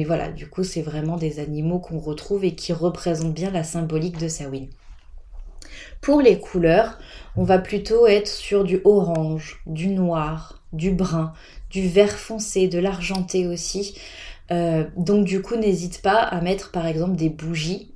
voilà, 0.06 0.32
du 0.32 0.48
coup, 0.48 0.63
c'est 0.63 0.82
vraiment 0.82 1.18
des 1.18 1.39
animaux 1.39 1.79
qu'on 1.79 2.00
retrouve 2.00 2.46
et 2.46 2.56
qui 2.56 2.74
représentent 2.74 3.34
bien 3.34 3.51
la 3.51 3.63
symbolique 3.63 4.18
de 4.18 4.27
Samhain. 4.27 4.68
Pour 6.01 6.21
les 6.21 6.39
couleurs, 6.39 6.98
on 7.36 7.43
va 7.43 7.59
plutôt 7.59 8.07
être 8.07 8.27
sur 8.27 8.63
du 8.63 8.81
orange, 8.83 9.62
du 9.65 9.88
noir, 9.88 10.63
du 10.74 10.91
brun, 10.91 11.33
du 11.69 11.88
vert 11.88 12.17
foncé, 12.17 12.67
de 12.67 12.79
l'argenté 12.79 13.48
aussi. 13.48 13.95
Euh, 14.51 14.86
donc 14.98 15.25
du 15.25 15.41
coup, 15.41 15.55
n'hésite 15.55 16.01
pas 16.01 16.17
à 16.17 16.41
mettre 16.41 16.71
par 16.71 16.88
exemple 16.88 17.15
des 17.15 17.29
bougies 17.29 17.93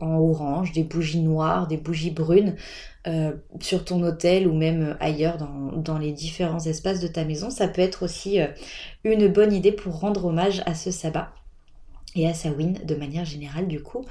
en 0.00 0.16
orange, 0.16 0.72
des 0.72 0.84
bougies 0.84 1.20
noires, 1.20 1.66
des 1.66 1.76
bougies 1.76 2.10
brunes 2.10 2.56
euh, 3.06 3.32
sur 3.60 3.84
ton 3.84 4.02
hôtel 4.02 4.46
ou 4.48 4.54
même 4.54 4.96
ailleurs 5.00 5.36
dans, 5.36 5.98
les 5.98 6.12
différents 6.12 6.60
espaces 6.60 7.00
de 7.00 7.08
ta 7.08 7.24
maison. 7.24 7.50
Ça 7.50 7.68
peut 7.68 7.82
être 7.82 8.02
aussi 8.02 8.40
euh, 8.40 8.46
une 9.04 9.28
bonne 9.28 9.52
idée 9.52 9.72
pour 9.72 10.00
rendre 10.00 10.26
hommage 10.26 10.62
à 10.66 10.74
ce 10.74 10.90
sabbat 10.90 11.32
et 12.14 12.26
à 12.26 12.34
Samhain 12.34 12.74
de 12.84 12.94
manière 12.94 13.24
générale 13.24 13.68
du 13.68 13.82
coup. 13.82 14.04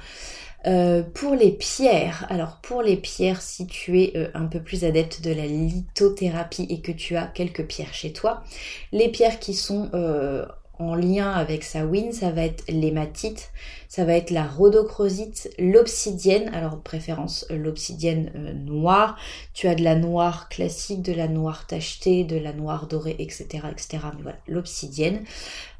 Euh, 0.66 1.02
pour 1.02 1.34
les 1.34 1.52
pierres, 1.52 2.26
alors 2.28 2.58
pour 2.60 2.82
les 2.82 2.96
pierres, 2.96 3.40
si 3.40 3.66
tu 3.66 4.00
es 4.02 4.12
euh, 4.16 4.28
un 4.34 4.46
peu 4.46 4.60
plus 4.60 4.84
adepte 4.84 5.22
de 5.22 5.32
la 5.32 5.46
lithothérapie 5.46 6.66
et 6.68 6.82
que 6.82 6.92
tu 6.92 7.16
as 7.16 7.26
quelques 7.26 7.66
pierres 7.66 7.94
chez 7.94 8.12
toi, 8.12 8.42
les 8.92 9.08
pierres 9.08 9.38
qui 9.40 9.54
sont 9.54 9.90
euh, 9.94 10.44
en 10.80 10.94
lien 10.94 11.30
avec 11.30 11.62
sa 11.62 11.84
win, 11.84 12.12
ça 12.12 12.30
va 12.30 12.42
être 12.42 12.64
l'hématite, 12.68 13.52
ça 13.86 14.04
va 14.04 14.14
être 14.14 14.30
la 14.30 14.44
rhodochrosite, 14.44 15.50
l'obsidienne, 15.58 16.50
alors 16.54 16.80
préférence 16.80 17.46
l'obsidienne 17.50 18.32
noire. 18.66 19.16
Tu 19.52 19.68
as 19.68 19.74
de 19.74 19.84
la 19.84 19.94
noire 19.94 20.48
classique, 20.48 21.02
de 21.02 21.12
la 21.12 21.28
noire 21.28 21.66
tachetée, 21.66 22.24
de 22.24 22.38
la 22.38 22.52
noire 22.52 22.86
dorée, 22.86 23.16
etc. 23.18 23.46
etc. 23.70 23.98
Mais 24.16 24.22
voilà, 24.22 24.38
l'obsidienne. 24.48 25.22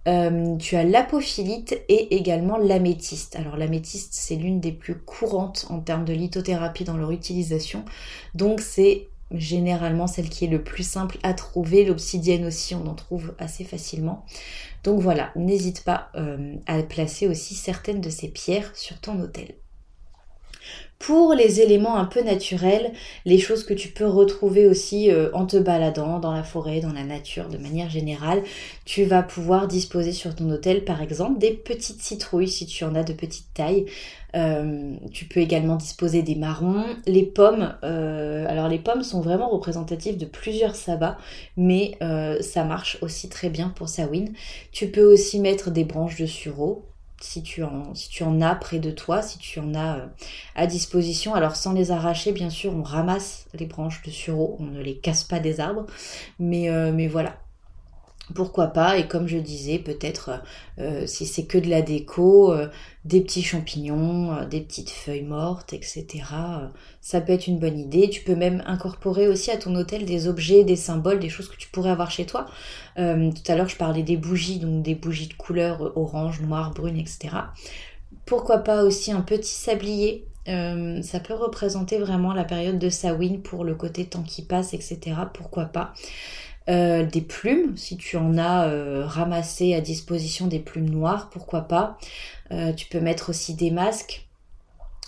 Euh, 0.09 0.57
tu 0.57 0.76
as 0.76 0.85
l'apophilite 0.85 1.78
et 1.88 2.16
également 2.16 2.57
l'améthyste. 2.57 3.37
Alors 3.37 3.57
l'améthyste, 3.57 4.12
c'est 4.12 4.37
l'une 4.37 4.61
des 4.61 4.73
plus 4.73 4.99
courantes 4.99 5.66
en 5.69 5.80
termes 5.80 6.04
de 6.04 6.14
lithothérapie 6.14 6.85
dans 6.85 6.97
leur 6.97 7.11
utilisation. 7.11 7.85
Donc 8.35 8.61
c'est 8.61 9.10
généralement 9.32 10.06
celle 10.06 10.28
qui 10.28 10.44
est 10.44 10.49
le 10.49 10.62
plus 10.62 10.82
simple 10.82 11.18
à 11.22 11.34
trouver. 11.34 11.84
L'obsidienne 11.84 12.46
aussi, 12.46 12.75
on 12.75 12.87
en 12.87 12.94
trouve 12.94 13.34
assez 13.38 13.64
facilement. 13.64 14.25
Donc 14.84 15.00
voilà, 15.00 15.30
n'hésite 15.37 15.84
pas 15.84 16.10
euh, 16.14 16.54
à 16.66 16.82
placer 16.82 17.28
aussi 17.28 17.54
certaines 17.54 18.00
de 18.00 18.10
ces 18.10 18.28
pierres 18.28 18.70
sur 18.75 18.99
ton 19.00 19.20
hôtel. 19.20 19.54
Pour 20.99 21.32
les 21.32 21.62
éléments 21.62 21.96
un 21.96 22.04
peu 22.04 22.20
naturels, 22.22 22.92
les 23.25 23.38
choses 23.38 23.64
que 23.64 23.72
tu 23.72 23.88
peux 23.88 24.06
retrouver 24.06 24.66
aussi 24.66 25.10
euh, 25.10 25.30
en 25.32 25.46
te 25.46 25.56
baladant 25.56 26.18
dans 26.18 26.32
la 26.32 26.42
forêt, 26.42 26.80
dans 26.80 26.92
la 26.92 27.04
nature 27.04 27.49
de 27.49 27.56
manière 27.56 27.88
générale, 27.88 28.42
tu 28.84 29.04
vas 29.04 29.22
pouvoir 29.22 29.66
disposer 29.66 30.12
sur 30.12 30.37
ton 30.37 30.50
hôtel 30.50 30.84
par 30.84 31.00
exemple 31.00 31.38
des 31.38 31.52
petites 31.52 32.02
citrouilles 32.02 32.50
si 32.50 32.66
tu 32.66 32.84
en 32.84 32.94
as 32.94 33.02
de 33.02 33.14
petite 33.14 33.46
taille. 33.54 33.87
Euh, 34.34 34.96
tu 35.12 35.25
peux 35.26 35.40
également 35.40 35.76
disposer 35.76 36.22
des 36.22 36.34
marrons, 36.34 36.84
les 37.06 37.25
pommes. 37.25 37.75
Euh, 37.84 38.46
alors 38.49 38.68
les 38.68 38.78
pommes 38.78 39.02
sont 39.02 39.20
vraiment 39.20 39.49
représentatives 39.49 40.16
de 40.16 40.26
plusieurs 40.26 40.75
sabbats, 40.75 41.18
mais 41.56 41.99
ça 42.40 42.64
marche 42.64 42.99
aussi 43.02 43.28
très 43.28 43.50
bien 43.50 43.68
pour 43.68 43.88
Sawin. 43.88 44.26
Tu 44.72 44.88
peux 44.88 45.04
aussi 45.04 45.40
mettre 45.40 45.70
des 45.70 45.84
branches 45.84 46.16
de 46.16 46.26
sureau, 46.26 46.84
si 47.20 47.42
tu, 47.42 47.62
en, 47.62 48.40
as 48.40 48.54
près 48.54 48.78
de 48.78 48.90
toi, 48.90 49.22
si 49.22 49.38
tu 49.38 49.60
en 49.60 49.75
as 49.75 49.99
euh, 49.99 50.06
à 50.56 50.66
disposition. 50.66 51.34
Alors 51.34 51.56
sans 51.56 51.72
les 51.72 51.90
arracher, 51.90 52.32
bien 52.32 52.50
sûr, 52.50 52.75
on 52.75 52.82
ramasse 52.82 53.46
les 53.54 53.66
branches 53.66 54.02
de 54.02 54.10
sureau, 54.10 54.56
on 54.58 54.64
ne 54.64 54.80
les 54.80 54.96
casse 54.96 55.25
pas 55.25 55.38
des 55.38 55.60
arbres, 55.60 55.87
mais, 56.38 56.70
euh, 56.70 56.92
mais 56.92 57.06
voilà, 57.06 57.37
pourquoi 58.34 58.68
pas 58.68 58.99
et 58.99 59.08
comme 59.08 59.26
je 59.26 59.38
disais 59.38 59.78
peut-être 59.78 60.42
euh, 60.78 61.06
si 61.06 61.26
c'est 61.26 61.44
que 61.44 61.58
de 61.58 61.68
la 61.68 61.82
déco 61.82 62.52
euh, 62.52 62.68
des 63.04 63.20
petits 63.20 63.42
champignons 63.42 64.32
euh, 64.32 64.44
des 64.44 64.60
petites 64.60 64.90
feuilles 64.90 65.22
mortes 65.22 65.72
etc 65.72 66.25
ça 67.00 67.20
peut 67.20 67.32
être 67.32 67.46
une 67.46 67.58
bonne 67.58 67.78
idée. 67.78 68.10
Tu 68.10 68.22
peux 68.22 68.34
même 68.34 68.62
incorporer 68.66 69.26
aussi 69.26 69.50
à 69.50 69.56
ton 69.56 69.75
hôtel 69.75 70.04
des 70.04 70.28
objets 70.28 70.64
des 70.64 70.76
symboles 70.76 71.18
des 71.18 71.28
choses 71.28 71.49
que 71.49 71.56
tu 71.56 71.68
pourrais 71.68 71.90
avoir 71.90 72.10
chez 72.10 72.26
toi. 72.26 72.46
Tout 72.96 73.42
à 73.49 73.56
l'heure 73.56 73.68
je 73.68 73.76
parlais 73.76 74.02
des 74.02 74.16
bougies 74.16 74.58
donc 74.58 74.82
des 74.82 74.94
bougies 74.94 75.28
de 75.28 75.34
couleur 75.34 75.96
orange 75.96 76.40
noir 76.42 76.72
brune 76.72 76.99
etc 76.99 77.30
pourquoi 78.26 78.58
pas 78.58 78.84
aussi 78.84 79.12
un 79.12 79.22
petit 79.22 79.54
sablier 79.54 80.26
ça 80.46 81.20
peut 81.20 81.34
représenter 81.34 81.99
vraiment 81.99 82.34
la 82.34 82.44
période 82.44 82.78
de 82.78 82.90
Samhain 82.90 83.38
pour 83.42 83.64
le 83.64 83.75
côté 83.75 84.04
temps 84.06 84.22
qui 84.22 84.42
passe, 84.42 84.75
etc. 84.75 84.99
Pourquoi 85.32 85.66
pas 85.66 85.94
euh, 86.69 87.05
des 87.05 87.23
plumes, 87.23 87.76
si 87.76 87.97
tu 87.97 88.17
en 88.17 88.37
as 88.37 88.69
euh, 88.69 89.05
ramassé 89.07 89.75
à 89.75 89.81
disposition 89.81 90.47
des 90.47 90.59
plumes 90.59 90.90
noires, 90.90 91.31
pourquoi 91.31 91.62
pas. 91.62 91.99
Euh, 92.52 92.73
tu 92.73 92.87
peux 92.87 93.00
mettre 93.00 93.31
aussi 93.31 93.55
des 93.55 93.71
masques 93.71 94.26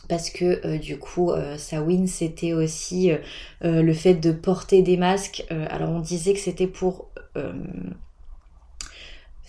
parce 0.08 0.30
que 0.30 0.76
du 0.78 0.98
coup 0.98 1.30
Sawin 1.56 2.06
c'était 2.08 2.52
aussi 2.52 3.12
le 3.62 3.92
fait 3.94 4.14
de 4.14 4.32
porter 4.32 4.82
des 4.82 4.96
masques 4.96 5.44
alors 5.48 5.90
on 5.90 6.00
disait 6.00 6.34
que 6.34 6.40
c'était 6.40 6.66
pour 6.66 7.08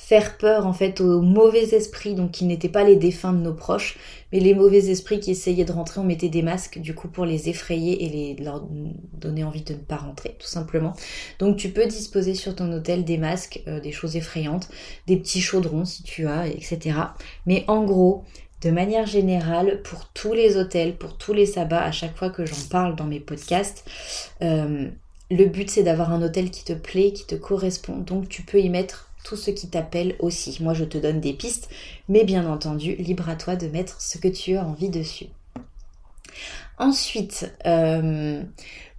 faire 0.04 0.38
peur 0.38 0.68
en 0.68 0.74
fait 0.74 1.00
aux 1.00 1.22
mauvais 1.22 1.74
esprits, 1.74 2.14
donc 2.14 2.32
qui 2.32 2.44
n'étaient 2.44 2.68
pas 2.68 2.84
les 2.84 2.98
défunts 2.98 3.32
de 3.32 3.38
nos 3.38 3.54
proches, 3.54 3.98
mais 4.34 4.42
les 4.42 4.54
mauvais 4.54 4.90
esprits 4.90 5.22
qui 5.22 5.32
essayaient 5.32 5.64
de 5.64 5.72
rentrer, 5.72 6.02
on 6.02 6.04
mettait 6.04 6.28
des 6.28 6.42
masques 6.42 6.78
du 6.78 6.94
coup 6.94 7.08
pour 7.08 7.24
les 7.24 7.48
effrayer 7.48 8.04
et 8.04 8.10
les, 8.10 8.44
leur 8.44 8.68
donner 9.14 9.46
envie 9.46 9.62
de 9.62 9.74
ne 9.74 9.80
pas 9.80 9.96
rentrer, 9.96 10.36
tout 10.38 10.48
simplement. 10.48 10.94
Donc 11.40 11.56
tu 11.56 11.70
peux 11.70 11.86
disposer 11.86 12.36
sur 12.36 12.54
ton 12.54 12.70
hôtel 12.74 13.06
des 13.06 13.18
masques, 13.18 13.64
euh, 13.68 13.80
des 13.80 13.94
choses 13.94 14.18
effrayantes, 14.18 14.68
des 15.08 15.16
petits 15.16 15.40
chaudrons 15.40 15.86
si 15.86 16.04
tu 16.04 16.28
as, 16.28 16.48
etc. 16.48 16.98
Mais 17.46 17.64
en 17.70 17.86
gros, 17.86 18.26
de 18.62 18.72
manière 18.72 19.06
générale, 19.06 19.82
pour 19.84 20.10
tous 20.10 20.34
les 20.34 20.58
hôtels, 20.58 20.98
pour 20.98 21.18
tous 21.18 21.32
les 21.32 21.46
sabbats, 21.46 21.84
à 21.84 21.94
chaque 21.94 22.18
fois 22.18 22.30
que 22.30 22.46
j'en 22.46 22.68
parle 22.70 22.98
dans 22.98 23.06
mes 23.06 23.22
podcasts, 23.22 23.86
euh, 24.42 24.90
le 25.32 25.46
but 25.46 25.70
c'est 25.70 25.84
d'avoir 25.84 26.12
un 26.12 26.22
hôtel 26.22 26.52
qui 26.52 26.66
te 26.66 26.74
plaît, 26.74 27.14
qui 27.14 27.26
te 27.26 27.36
correspond. 27.36 28.00
Donc 28.00 28.28
tu 28.28 28.42
peux 28.42 28.60
y 28.60 28.68
mettre 28.68 29.13
tout 29.24 29.36
ce 29.36 29.52
qui 29.52 29.70
t'appelle 29.70 30.16
aussi. 30.20 30.58
Moi, 30.62 30.74
je 30.74 30.84
te 30.84 30.98
donne 30.98 31.20
des 31.20 31.34
pistes, 31.34 31.70
mais 32.10 32.24
bien 32.24 32.50
entendu, 32.50 32.96
libre 32.96 33.30
à 33.30 33.36
toi 33.36 33.56
de 33.56 33.68
mettre 33.68 34.02
ce 34.02 34.18
que 34.18 34.28
tu 34.28 34.56
as 34.56 34.66
envie 34.66 34.90
dessus. 34.90 35.28
Ensuite, 36.78 37.56
euh, 37.66 38.44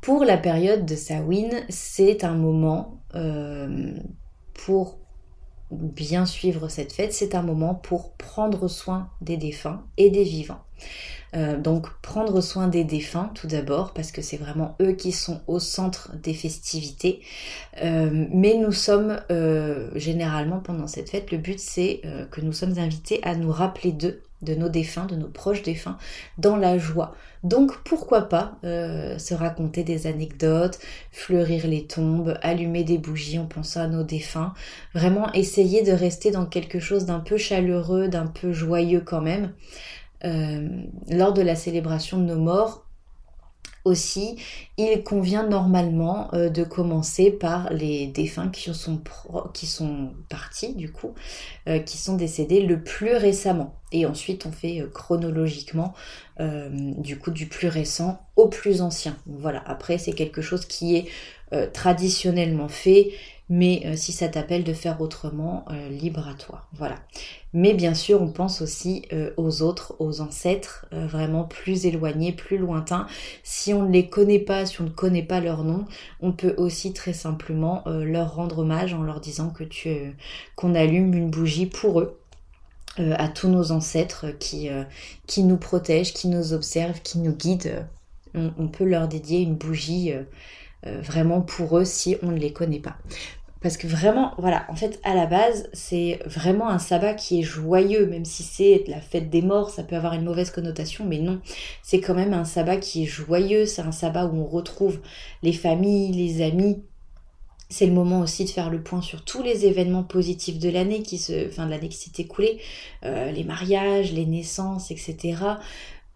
pour 0.01 0.25
la 0.25 0.37
période 0.37 0.87
de 0.87 0.95
Samhain, 0.95 1.65
c'est 1.69 2.25
un 2.25 2.35
moment 2.35 3.01
euh, 3.15 3.95
pour 4.53 4.99
bien 5.71 6.27
suivre 6.27 6.69
cette 6.69 6.93
fête, 6.93 7.13
c'est 7.13 7.35
un 7.35 7.43
moment 7.43 7.75
pour 7.75 8.13
prendre 8.13 8.69
soin 8.69 9.11
des 9.21 9.37
défunts 9.37 9.85
et 9.97 10.11
des 10.11 10.25
vivants. 10.25 10.63
Euh, 11.37 11.59
donc 11.59 11.89
prendre 12.01 12.41
soin 12.41 12.69
des 12.69 12.85
défunts 12.85 13.31
tout 13.35 13.49
d'abord 13.49 13.93
parce 13.93 14.13
que 14.13 14.23
c'est 14.23 14.37
vraiment 14.37 14.77
eux 14.81 14.93
qui 14.93 15.11
sont 15.11 15.41
au 15.49 15.59
centre 15.59 16.13
des 16.23 16.35
festivités. 16.35 17.23
Euh, 17.83 18.27
mais 18.31 18.57
nous 18.57 18.73
sommes 18.73 19.21
euh, 19.31 19.91
généralement 19.97 20.61
pendant 20.61 20.87
cette 20.87 21.11
fête, 21.11 21.33
le 21.33 21.39
but 21.39 21.59
c'est 21.59 22.03
que 22.31 22.41
nous 22.41 22.53
sommes 22.53 22.79
invités 22.79 23.21
à 23.25 23.35
nous 23.35 23.51
rappeler 23.51 23.93
d'eux, 23.93 24.23
de 24.45 24.55
nos 24.55 24.69
défunts, 24.69 25.07
de 25.07 25.17
nos 25.17 25.29
proches 25.29 25.63
défunts, 25.63 25.99
dans 26.39 26.57
la 26.57 26.79
joie. 26.79 27.15
Donc 27.43 27.77
pourquoi 27.85 28.23
pas 28.23 28.59
se 28.63 29.35
raconter 29.35 29.85
des 29.85 30.07
anecdotes, 30.07 30.79
fleurir 31.13 31.67
les 31.67 31.87
tombes, 31.87 32.39
allumer 32.43 32.85
des 32.85 32.97
bougies 32.97 33.39
en 33.39 33.45
pensant 33.45 33.83
à 33.83 33.87
nos 33.87 34.03
défunts, 34.03 34.55
vraiment 34.95 35.31
essayer 35.33 35.83
de 35.83 35.93
rester 35.93 36.31
dans 36.31 36.47
quelque 36.47 36.79
chose 36.79 37.05
d'un 37.05 37.21
peu 37.21 37.37
chaleureux, 37.37 38.09
d'un 38.09 38.27
peu 38.27 38.53
joyeux 38.53 39.03
quand 39.05 39.21
même. 39.21 39.53
Euh, 40.25 40.69
lors 41.11 41.35
de 41.35 41.43
la 41.43 41.55
célébration 41.55 42.19
de 42.19 42.25
nos 42.25 42.39
morts, 42.39 42.84
aussi, 43.85 44.37
il 44.77 45.03
convient 45.03 45.47
normalement 45.47 46.33
euh, 46.35 46.49
de 46.49 46.65
commencer 46.65 47.31
par 47.31 47.73
les 47.73 48.07
défunts 48.07 48.49
qui 48.49 48.73
sont, 48.73 49.01
partis, 50.29 50.75
du 50.75 50.91
coup, 50.91 51.15
euh, 51.69 51.79
qui 51.79 51.99
sont 51.99 52.17
décédés 52.17 52.61
le 52.61 52.83
plus 52.83 53.15
récemment. 53.15 53.75
Et 53.93 54.07
ensuite, 54.07 54.47
on 54.47 54.53
fait 54.53 54.83
chronologiquement, 54.93 55.95
du 56.41 57.17
coup, 57.17 57.31
du 57.31 57.47
plus 57.47 57.69
récent 57.69 58.21
au 58.35 58.49
plus 58.49 58.83
ancien. 58.83 59.17
Voilà, 59.25 59.63
après, 59.67 59.99
c'est 59.99 60.15
quelque 60.15 60.43
chose 60.43 60.67
qui 60.67 60.97
est 60.97 61.07
traditionnellement 61.73 62.67
fait 62.67 63.13
Mais 63.51 63.83
euh, 63.85 63.95
si 63.95 64.13
ça 64.13 64.29
t'appelle 64.29 64.65
de 64.65 64.73
faire 64.73 65.01
autrement, 65.03 65.67
euh, 65.71 65.89
libre 65.91 66.27
à 66.27 66.35
toi. 66.35 66.67
Voilà. 66.73 66.97
Mais 67.53 67.75
bien 67.75 67.93
sûr, 67.93 68.23
on 68.23 68.33
pense 68.33 68.63
aussi 68.63 69.03
euh, 69.13 69.33
aux 69.37 69.61
autres, 69.61 69.97
aux 69.99 70.23
ancêtres, 70.23 70.87
vraiment 70.93 71.45
plus 71.45 71.85
éloignés, 71.87 72.33
plus 72.33 72.57
lointains. 72.57 73.07
Si 73.43 73.75
on 73.75 73.83
ne 73.83 73.93
les 73.93 74.09
connaît 74.09 74.39
pas, 74.39 74.65
si 74.65 74.81
on 74.81 74.85
ne 74.85 74.91
connaît 74.91 75.23
pas 75.23 75.41
leur 75.41 75.63
nom, 75.63 75.85
on 76.21 76.33
peut 76.33 76.55
aussi 76.57 76.93
très 76.93 77.13
simplement 77.13 77.85
leur 77.87 78.35
rendre 78.35 78.61
hommage 78.61 78.95
en 78.95 79.03
leur 79.03 79.21
disant 79.21 79.51
que 79.51 79.65
tu 79.65 80.17
qu'on 80.57 80.75
allume 80.75 81.15
une 81.15 81.31
bougie 81.31 81.67
pour 81.67 82.01
eux. 82.01 82.19
à 82.99 83.29
tous 83.29 83.49
nos 83.49 83.73
ancêtres 83.73 84.27
qui, 84.39 84.69
qui 85.27 85.43
nous 85.43 85.57
protègent, 85.57 86.13
qui 86.13 86.29
nous 86.29 86.53
observent, 86.53 87.03
qui 87.03 87.19
nous 87.19 87.35
guident. 87.35 87.87
on 88.35 88.69
peut 88.69 88.85
leur 88.85 89.09
dédier 89.09 89.41
une 89.41 89.57
bougie 89.57 90.13
vraiment 91.03 91.41
pour 91.41 91.79
eux 91.79 91.85
si 91.85 92.17
on 92.23 92.29
ne 92.29 92.39
les 92.39 92.53
connaît 92.53 92.81
pas. 92.81 92.97
Parce 93.65 93.79
que 93.79 93.87
vraiment, 93.87 94.35
voilà, 94.37 94.67
en 94.69 94.77
fait, 94.77 95.01
à 95.05 95.15
la 95.15 95.25
base, 95.25 95.71
c'est 95.73 96.21
vraiment 96.27 96.69
un 96.69 96.79
sabbat 96.79 97.15
qui 97.15 97.41
est 97.41 97.43
joyeux, 97.43 98.05
même 98.05 98.27
si 98.27 98.43
c'est 98.43 98.85
la 98.89 99.01
fête 99.01 99.31
des 99.31 99.41
morts, 99.41 99.71
ça 99.71 99.83
peut 99.83 99.97
avoir 99.97 100.13
une 100.13 100.25
mauvaise 100.25 100.51
connotation, 100.51 101.07
mais 101.07 101.19
non, 101.19 101.41
c'est 101.83 101.99
quand 102.03 102.13
même 102.13 102.35
un 102.35 102.45
sabbat 102.45 102.77
qui 102.77 103.05
est 103.05 103.07
joyeux, 103.07 103.65
c'est 103.65 103.81
un 103.81 103.91
sabbat 103.91 104.27
où 104.27 104.37
on 104.37 104.45
retrouve 104.45 105.01
les 105.43 105.55
familles, 105.55 106.13
les 106.13 106.45
amis. 106.45 106.83
C'est 107.71 107.87
le 107.87 107.95
moment 107.95 108.21
aussi 108.21 108.45
de 108.45 108.51
faire 108.51 108.69
le 108.69 108.83
point 108.83 109.01
sur 109.01 109.25
tous 109.25 109.43
les 109.43 109.65
événements 109.65 110.05
positifs 110.05 110.59
de 110.59 110.69
l'année 110.69 111.03
qui 111.03 111.17
se, 111.17 111.49
enfin 111.49 111.65
de 111.65 111.71
l'année 111.71 111.89
qui 111.89 111.97
s'est 111.97 112.23
écoulée, 112.23 112.61
euh, 113.03 113.33
les 113.33 113.45
mariages, 113.45 114.13
les 114.13 114.27
naissances, 114.27 114.91
etc. 114.91 115.37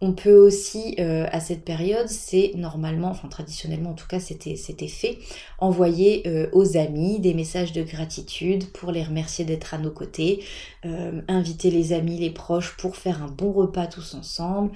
On 0.01 0.13
peut 0.13 0.37
aussi, 0.37 0.95
euh, 0.99 1.27
à 1.29 1.41
cette 1.41 1.65
période, 1.65 2.07
c'est 2.07 2.53
normalement, 2.55 3.09
enfin 3.09 3.27
traditionnellement 3.27 3.89
en 3.89 3.95
tout 3.95 4.07
cas, 4.07 4.21
c'était, 4.21 4.55
fait, 4.55 5.17
envoyer 5.57 6.25
euh, 6.25 6.47
aux 6.53 6.77
amis 6.77 7.19
des 7.19 7.33
messages 7.33 7.73
de 7.73 7.83
gratitude 7.83 8.71
pour 8.71 8.93
les 8.93 9.03
remercier 9.03 9.43
d'être 9.43 9.73
à 9.73 9.77
nos 9.77 9.91
côtés, 9.91 10.41
euh, 10.85 11.21
inviter 11.27 11.69
les 11.69 11.91
amis, 11.91 12.17
les 12.17 12.29
proches 12.29 12.77
pour 12.77 12.95
faire 12.95 13.21
un 13.21 13.27
bon 13.27 13.51
repas 13.51 13.87
tous 13.87 14.15
ensemble. 14.15 14.71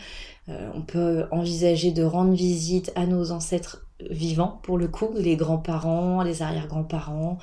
on 0.47 0.81
peut 0.81 1.25
envisager 1.31 1.91
de 1.91 2.03
rendre 2.03 2.33
visite 2.33 2.91
à 2.95 3.05
nos 3.05 3.31
ancêtres 3.31 3.85
vivants 4.09 4.59
pour 4.63 4.77
le 4.77 4.87
coup, 4.87 5.09
les 5.15 5.35
grands-parents, 5.35 6.21
les 6.23 6.41
arrière-grands-parents, 6.41 7.37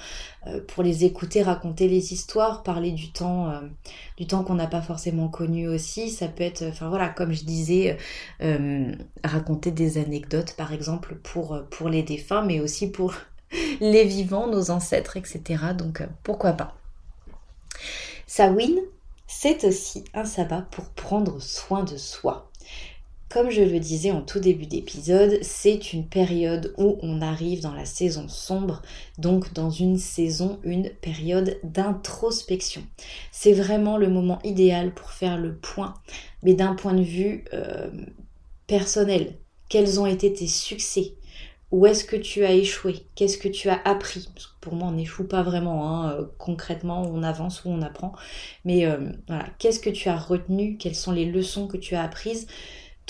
euh, 0.46 0.60
pour 0.66 0.82
les 0.82 1.04
écouter 1.04 1.42
raconter 1.42 1.88
les 1.88 2.12
histoires, 2.12 2.62
parler 2.62 2.92
du 2.92 3.12
temps, 3.12 3.50
euh, 3.50 3.60
du 4.16 4.26
temps 4.26 4.44
qu'on 4.44 4.54
n'a 4.54 4.66
pas 4.66 4.82
forcément 4.82 5.28
connu 5.28 5.68
aussi. 5.68 6.10
Ça 6.10 6.28
peut 6.28 6.44
être, 6.44 6.64
enfin 6.68 6.88
voilà, 6.88 7.08
comme 7.08 7.32
je 7.32 7.44
disais, 7.44 7.96
euh, 8.42 8.92
raconter 9.24 9.70
des 9.70 9.98
anecdotes 9.98 10.54
par 10.56 10.72
exemple 10.72 11.16
pour, 11.16 11.62
pour 11.70 11.88
les 11.88 12.02
défunts, 12.02 12.42
mais 12.42 12.60
aussi 12.60 12.90
pour 12.90 13.14
les 13.80 14.04
vivants, 14.04 14.46
nos 14.46 14.70
ancêtres, 14.70 15.16
etc. 15.16 15.42
Donc 15.76 16.02
pourquoi 16.22 16.52
pas. 16.52 16.76
Sawin, 18.26 18.76
c'est 19.26 19.64
aussi 19.64 20.04
un 20.14 20.24
sabbat 20.24 20.62
pour 20.70 20.84
prendre 20.90 21.40
soin 21.40 21.84
de 21.84 21.96
soi. 21.96 22.49
Comme 23.30 23.50
je 23.50 23.62
le 23.62 23.78
disais 23.78 24.10
en 24.10 24.22
tout 24.22 24.40
début 24.40 24.66
d'épisode, 24.66 25.38
c'est 25.40 25.92
une 25.92 26.04
période 26.04 26.74
où 26.78 26.98
on 27.00 27.22
arrive 27.22 27.62
dans 27.62 27.74
la 27.74 27.84
saison 27.84 28.26
sombre, 28.26 28.82
donc 29.18 29.52
dans 29.52 29.70
une 29.70 29.98
saison, 29.98 30.58
une 30.64 30.90
période 30.90 31.60
d'introspection. 31.62 32.82
C'est 33.30 33.52
vraiment 33.52 33.98
le 33.98 34.08
moment 34.08 34.40
idéal 34.42 34.92
pour 34.92 35.12
faire 35.12 35.38
le 35.38 35.54
point, 35.54 35.94
mais 36.42 36.54
d'un 36.54 36.74
point 36.74 36.92
de 36.92 37.04
vue 37.04 37.44
euh, 37.52 37.88
personnel. 38.66 39.36
Quels 39.68 40.00
ont 40.00 40.06
été 40.06 40.32
tes 40.32 40.48
succès? 40.48 41.14
Où 41.70 41.86
est-ce 41.86 42.02
que 42.02 42.16
tu 42.16 42.44
as 42.44 42.52
échoué? 42.52 43.06
Qu'est-ce 43.14 43.38
que 43.38 43.46
tu 43.46 43.68
as 43.68 43.80
appris? 43.84 44.28
Pour 44.60 44.74
moi, 44.74 44.88
on 44.88 44.92
n'échoue 44.92 45.28
pas 45.28 45.44
vraiment. 45.44 45.88
Hein, 45.88 46.10
euh, 46.10 46.24
concrètement, 46.36 47.02
on 47.02 47.22
avance 47.22 47.64
ou 47.64 47.68
on 47.68 47.80
apprend. 47.80 48.12
Mais 48.64 48.86
euh, 48.86 49.12
voilà, 49.28 49.46
qu'est-ce 49.60 49.78
que 49.78 49.90
tu 49.90 50.08
as 50.08 50.18
retenu? 50.18 50.76
Quelles 50.78 50.96
sont 50.96 51.12
les 51.12 51.26
leçons 51.26 51.68
que 51.68 51.76
tu 51.76 51.94
as 51.94 52.02
apprises? 52.02 52.48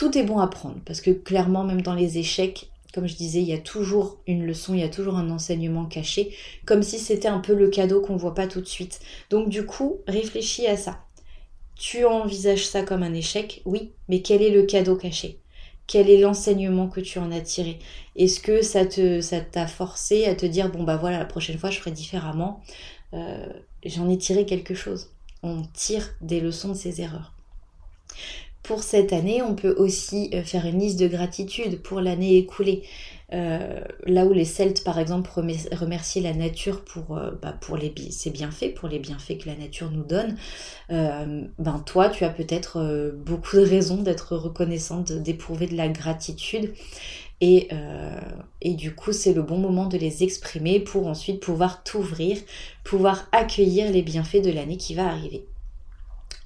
Tout 0.00 0.16
est 0.16 0.22
bon 0.22 0.38
à 0.38 0.46
prendre 0.46 0.80
parce 0.86 1.02
que 1.02 1.10
clairement, 1.10 1.62
même 1.62 1.82
dans 1.82 1.92
les 1.94 2.16
échecs, 2.16 2.70
comme 2.94 3.06
je 3.06 3.16
disais, 3.16 3.42
il 3.42 3.48
y 3.48 3.52
a 3.52 3.58
toujours 3.58 4.16
une 4.26 4.46
leçon, 4.46 4.72
il 4.72 4.80
y 4.80 4.82
a 4.82 4.88
toujours 4.88 5.18
un 5.18 5.28
enseignement 5.28 5.84
caché, 5.84 6.34
comme 6.64 6.82
si 6.82 6.98
c'était 6.98 7.28
un 7.28 7.40
peu 7.40 7.52
le 7.52 7.68
cadeau 7.68 8.00
qu'on 8.00 8.16
voit 8.16 8.34
pas 8.34 8.46
tout 8.46 8.62
de 8.62 8.66
suite. 8.66 9.00
Donc 9.28 9.50
du 9.50 9.66
coup, 9.66 9.98
réfléchis 10.08 10.66
à 10.66 10.78
ça. 10.78 11.00
Tu 11.76 12.06
envisages 12.06 12.66
ça 12.66 12.82
comme 12.82 13.02
un 13.02 13.12
échec, 13.12 13.60
oui, 13.66 13.92
mais 14.08 14.22
quel 14.22 14.40
est 14.40 14.48
le 14.50 14.62
cadeau 14.62 14.96
caché? 14.96 15.38
Quel 15.86 16.08
est 16.08 16.18
l'enseignement 16.18 16.88
que 16.88 17.00
tu 17.02 17.18
en 17.18 17.30
as 17.30 17.40
tiré? 17.42 17.78
Est-ce 18.16 18.40
que 18.40 18.62
ça 18.62 18.86
te 18.86 19.20
ça 19.20 19.42
t'a 19.42 19.66
forcé 19.66 20.24
à 20.24 20.34
te 20.34 20.46
dire 20.46 20.70
bon 20.72 20.82
bah 20.84 20.96
voilà 20.96 21.18
la 21.18 21.26
prochaine 21.26 21.58
fois 21.58 21.70
je 21.70 21.78
ferai 21.78 21.90
différemment? 21.90 22.62
Euh, 23.12 23.46
J'en 23.84 24.08
ai 24.08 24.16
tiré 24.16 24.46
quelque 24.46 24.74
chose. 24.74 25.10
On 25.42 25.62
tire 25.74 26.14
des 26.22 26.40
leçons 26.40 26.70
de 26.70 26.74
ses 26.74 27.02
erreurs. 27.02 27.34
Pour 28.62 28.82
cette 28.82 29.12
année, 29.12 29.40
on 29.42 29.54
peut 29.54 29.74
aussi 29.78 30.30
euh, 30.34 30.42
faire 30.42 30.66
une 30.66 30.78
liste 30.78 31.00
de 31.00 31.08
gratitude 31.08 31.80
pour 31.80 32.00
l'année 32.00 32.36
écoulée. 32.36 32.82
Euh, 33.32 33.80
là 34.04 34.26
où 34.26 34.32
les 34.32 34.44
Celtes, 34.44 34.84
par 34.84 34.98
exemple, 34.98 35.30
remerciaient 35.72 36.20
la 36.20 36.34
nature 36.34 36.84
pour, 36.84 37.16
euh, 37.16 37.30
bah, 37.40 37.58
les, 37.80 37.94
ses 38.10 38.30
bienfaits, 38.30 38.74
pour 38.74 38.88
les 38.88 38.98
bienfaits 38.98 39.38
que 39.38 39.48
la 39.48 39.56
nature 39.56 39.90
nous 39.90 40.04
donne, 40.04 40.36
ben 40.88 41.78
toi, 41.86 42.10
tu 42.10 42.24
as 42.24 42.30
peut-être 42.30 43.12
beaucoup 43.24 43.56
de 43.56 43.62
raisons 43.62 44.02
d'être 44.02 44.36
reconnaissante, 44.36 45.12
d'éprouver 45.12 45.66
de 45.66 45.76
la 45.76 45.88
gratitude. 45.88 46.74
Et 47.40 47.68
du 48.62 48.94
coup, 48.94 49.12
c'est 49.12 49.32
le 49.32 49.42
bon 49.42 49.58
moment 49.58 49.86
de 49.86 49.96
les 49.96 50.22
exprimer 50.24 50.80
pour 50.80 51.06
ensuite 51.06 51.40
pouvoir 51.40 51.82
t'ouvrir, 51.84 52.38
pouvoir 52.84 53.28
accueillir 53.32 53.90
les 53.90 54.02
bienfaits 54.02 54.42
de 54.42 54.50
l'année 54.50 54.76
qui 54.76 54.94
va 54.94 55.06
arriver. 55.06 55.46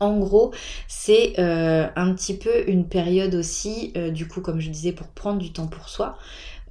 En 0.00 0.18
gros, 0.18 0.52
c'est 0.88 1.35
euh, 1.38 1.87
un 1.96 2.14
petit 2.14 2.37
peu 2.37 2.68
une 2.68 2.88
période 2.88 3.35
aussi, 3.35 3.92
euh, 3.96 4.11
du 4.11 4.26
coup, 4.26 4.40
comme 4.40 4.61
je 4.61 4.70
disais, 4.70 4.92
pour 4.92 5.07
prendre 5.09 5.38
du 5.38 5.52
temps 5.52 5.66
pour 5.66 5.88
soi, 5.88 6.18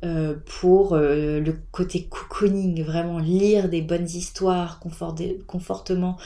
euh, 0.03 0.35
pour 0.59 0.97
le 0.97 1.51
côté 1.71 2.03
cocooning, 2.03 2.83
vraiment 2.83 3.19
lire 3.19 3.69
des 3.69 3.81
bonnes 3.81 4.07
histoires, 4.07 4.79
confortement, 5.47 6.17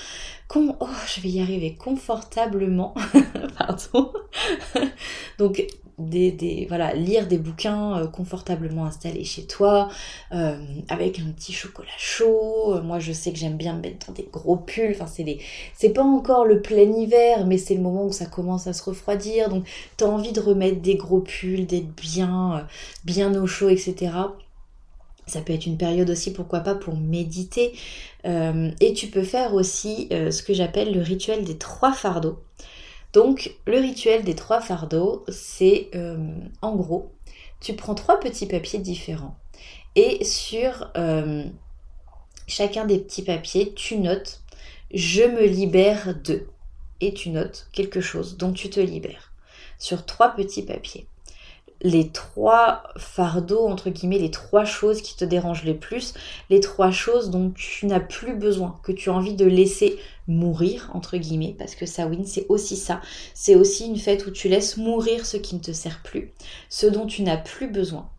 oh, 0.56 0.88
je 1.16 1.22
vais 1.22 1.30
y 1.30 1.42
arriver, 1.42 1.76
confortablement, 1.76 2.96
pardon. 3.58 4.12
Donc 5.38 5.64
voilà, 5.98 6.94
lire 6.94 7.28
des 7.28 7.40
bouquins 7.40 7.98
euh, 7.98 8.08
confortablement 8.08 8.86
installés 8.86 9.24
chez 9.24 9.46
toi, 9.46 9.90
euh, 10.32 10.56
avec 10.90 11.20
un 11.20 11.32
petit 11.32 11.54
chocolat 11.54 11.90
chaud. 11.98 12.76
Euh, 12.76 12.82
moi, 12.84 13.00
je 13.00 13.12
sais 13.12 13.32
que 13.32 13.40
j'aime 13.40 13.58
bien 13.58 13.74
me 13.74 13.82
mettre 13.82 14.12
des 14.12 14.28
gros 14.32 14.58
pulls. 14.58 14.92
Enfin, 14.92 15.08
c'est 15.08 15.40
c'est 15.74 15.90
pas 15.90 16.04
encore 16.04 16.46
le 16.46 16.62
plein 16.62 16.92
hiver, 16.92 17.48
mais 17.48 17.58
c'est 17.58 17.74
le 17.74 17.82
moment 17.82 18.06
où 18.06 18.12
ça 18.12 18.28
commence 18.28 18.68
à 18.68 18.74
se 18.74 18.84
refroidir. 18.84 19.50
Donc, 19.50 19.66
t'as 19.98 20.06
envie 20.06 20.34
de 20.34 20.40
remettre 20.40 20.82
des 20.82 20.96
gros 20.96 21.22
pulls, 21.22 21.66
d'être 21.66 21.94
bien, 21.96 22.68
bien 23.04 23.34
au 23.42 23.48
chaud, 23.48 23.70
etc. 23.70 24.12
Ça 25.26 25.42
peut 25.42 25.54
être 25.54 25.66
une 25.66 25.78
période 25.78 26.10
aussi, 26.10 26.32
pourquoi 26.32 26.60
pas, 26.62 26.76
pour 26.76 26.96
méditer. 26.96 27.74
et 28.24 28.94
tu 28.94 29.08
peux 29.08 29.24
faire 29.24 29.54
aussi 29.54 30.08
ce 30.12 30.42
que 30.44 30.54
j'appelle 30.54 30.94
le 30.94 31.02
rituel 31.02 31.44
des 31.44 31.58
trois 31.58 31.92
fardeaux. 31.92 32.40
Donc 33.18 33.56
le 33.66 33.80
rituel 33.80 34.24
des 34.24 34.36
trois 34.36 34.62
fardeaux, 34.62 35.26
c'est 35.28 35.90
euh, 35.96 36.36
en 36.62 36.76
gros, 36.76 37.14
tu 37.60 37.74
prends 37.74 37.96
trois 37.96 38.20
petits 38.20 38.46
papiers 38.46 38.78
différents. 38.78 39.36
Et 39.96 40.24
sur 40.24 40.92
euh, 40.98 41.44
chacun 42.46 42.86
des 42.86 43.00
petits 43.00 43.24
papiers, 43.24 43.74
tu 43.74 43.98
notes 43.98 44.44
je 44.94 45.24
me 45.24 45.48
libère 45.48 46.14
de 46.24 46.46
et 47.02 47.12
tu 47.12 47.32
notes 47.32 47.70
quelque 47.74 48.02
chose 48.02 48.38
dont 48.38 48.54
tu 48.54 48.70
te 48.70 48.80
libères 48.80 49.34
sur 49.80 50.06
trois 50.06 50.36
petits 50.36 50.62
papiers. 50.62 51.08
Les 51.82 52.10
trois 52.10 52.84
fardeaux, 52.98 53.68
entre 53.68 53.90
guillemets, 53.90 54.20
les 54.20 54.32
trois 54.32 54.66
choses 54.66 55.02
qui 55.02 55.16
te 55.16 55.26
dérangent 55.26 55.64
les 55.64 55.74
plus, 55.74 56.14
les 56.52 56.60
trois 56.60 56.92
choses 56.92 57.32
dont 57.32 57.50
tu 57.50 57.88
n'as 57.88 58.00
plus 58.00 58.36
besoin, 58.36 58.80
que 58.84 58.92
tu 58.92 59.10
as 59.10 59.14
envie 59.14 59.36
de 59.36 59.46
laisser 59.46 59.98
mourir, 60.28 60.92
entre 60.94 61.18
guillemets, 61.18 61.56
parce 61.58 61.76
que 61.76 61.86
Sawin, 61.86 62.26
c'est 62.26 62.46
aussi 62.50 62.76
ça. 62.76 63.02
C'est 63.34 63.56
aussi 63.56 63.86
une 63.86 63.98
fête 63.98 64.26
où 64.28 64.32
tu 64.32 64.50
laisses 64.50 64.78
mourir 64.78 65.26
ce 65.26 65.38
qui 65.38 65.56
ne 65.56 65.62
te 65.62 65.72
sert 65.72 66.02
plus, 66.04 66.34
ce 66.70 66.86
dont 66.88 67.06
tu 67.06 67.24
n'as 67.24 67.38
plus 67.38 67.68
besoin. 67.68 68.10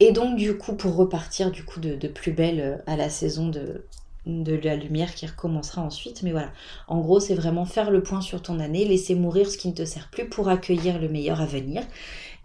Et 0.00 0.12
donc, 0.12 0.36
du 0.36 0.56
coup, 0.56 0.74
pour 0.74 0.96
repartir 0.96 1.50
du 1.50 1.64
coup 1.64 1.78
de, 1.80 1.94
de 1.94 2.08
plus 2.08 2.32
belle 2.32 2.60
euh, 2.60 2.76
à 2.86 2.96
la 2.96 3.10
saison 3.10 3.48
de, 3.48 3.84
de 4.26 4.54
la 4.54 4.76
lumière 4.76 5.14
qui 5.14 5.26
recommencera 5.26 5.82
ensuite. 5.82 6.22
Mais 6.22 6.32
voilà, 6.32 6.52
en 6.88 7.00
gros, 7.00 7.20
c'est 7.20 7.34
vraiment 7.34 7.66
faire 7.66 7.90
le 7.90 8.02
point 8.02 8.20
sur 8.20 8.42
ton 8.42 8.60
année, 8.60 8.84
laisser 8.84 9.14
mourir 9.14 9.50
ce 9.50 9.58
qui 9.58 9.68
ne 9.68 9.74
te 9.74 9.84
sert 9.84 10.08
plus 10.10 10.28
pour 10.28 10.48
accueillir 10.48 10.98
le 10.98 11.08
meilleur 11.08 11.40
à 11.40 11.46
venir. 11.46 11.82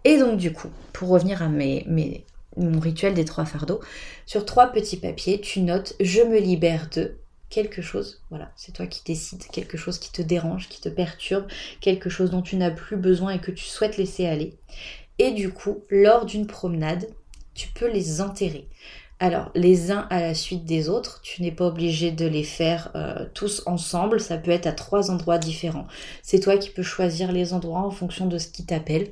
Et 0.04 0.18
donc, 0.18 0.36
du 0.36 0.52
coup, 0.52 0.68
pour 0.92 1.08
revenir 1.08 1.42
à 1.42 1.48
mes, 1.48 1.84
mes, 1.86 2.24
mon 2.56 2.78
rituel 2.80 3.14
des 3.14 3.24
trois 3.24 3.44
fardeaux, 3.44 3.80
sur 4.24 4.44
trois 4.44 4.68
petits 4.68 4.96
papiers, 4.96 5.40
tu 5.40 5.60
notes 5.62 5.94
je 6.00 6.20
me 6.22 6.38
libère 6.38 6.88
de 6.94 7.16
quelque 7.56 7.80
chose, 7.80 8.20
voilà, 8.28 8.52
c'est 8.54 8.72
toi 8.72 8.86
qui 8.86 9.00
décides, 9.02 9.46
quelque 9.50 9.78
chose 9.78 9.98
qui 9.98 10.12
te 10.12 10.20
dérange, 10.20 10.68
qui 10.68 10.82
te 10.82 10.90
perturbe, 10.90 11.46
quelque 11.80 12.10
chose 12.10 12.30
dont 12.30 12.42
tu 12.42 12.56
n'as 12.56 12.70
plus 12.70 12.98
besoin 12.98 13.30
et 13.30 13.38
que 13.38 13.50
tu 13.50 13.64
souhaites 13.64 13.96
laisser 13.96 14.26
aller. 14.26 14.58
Et 15.18 15.30
du 15.30 15.50
coup, 15.50 15.82
lors 15.88 16.26
d'une 16.26 16.46
promenade, 16.46 17.08
tu 17.54 17.68
peux 17.68 17.90
les 17.90 18.20
enterrer. 18.20 18.68
Alors, 19.20 19.50
les 19.54 19.90
uns 19.90 20.06
à 20.10 20.20
la 20.20 20.34
suite 20.34 20.66
des 20.66 20.90
autres, 20.90 21.22
tu 21.22 21.40
n'es 21.40 21.50
pas 21.50 21.64
obligé 21.64 22.10
de 22.10 22.26
les 22.26 22.44
faire 22.44 22.90
euh, 22.94 23.24
tous 23.32 23.62
ensemble, 23.64 24.20
ça 24.20 24.36
peut 24.36 24.50
être 24.50 24.66
à 24.66 24.72
trois 24.72 25.10
endroits 25.10 25.38
différents. 25.38 25.86
C'est 26.22 26.40
toi 26.40 26.58
qui 26.58 26.68
peux 26.68 26.82
choisir 26.82 27.32
les 27.32 27.54
endroits 27.54 27.80
en 27.80 27.90
fonction 27.90 28.26
de 28.26 28.36
ce 28.36 28.48
qui 28.48 28.66
t'appelle. 28.66 29.08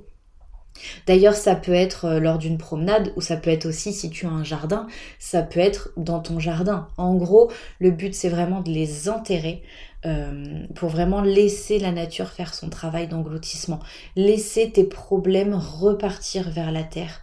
D'ailleurs, 1.06 1.34
ça 1.34 1.54
peut 1.54 1.72
être 1.72 2.04
euh, 2.06 2.20
lors 2.20 2.38
d'une 2.38 2.58
promenade 2.58 3.12
ou 3.16 3.20
ça 3.20 3.36
peut 3.36 3.50
être 3.50 3.66
aussi 3.66 3.92
si 3.92 4.10
tu 4.10 4.26
as 4.26 4.30
un 4.30 4.44
jardin, 4.44 4.86
ça 5.18 5.42
peut 5.42 5.60
être 5.60 5.90
dans 5.96 6.20
ton 6.20 6.40
jardin. 6.40 6.88
En 6.96 7.14
gros, 7.14 7.50
le 7.78 7.90
but 7.90 8.14
c'est 8.14 8.28
vraiment 8.28 8.60
de 8.60 8.70
les 8.70 9.08
enterrer 9.08 9.62
euh, 10.06 10.66
pour 10.74 10.90
vraiment 10.90 11.22
laisser 11.22 11.78
la 11.78 11.92
nature 11.92 12.28
faire 12.28 12.54
son 12.54 12.68
travail 12.68 13.08
d'engloutissement, 13.08 13.80
laisser 14.16 14.70
tes 14.70 14.84
problèmes 14.84 15.54
repartir 15.54 16.50
vers 16.50 16.72
la 16.72 16.82
terre 16.82 17.22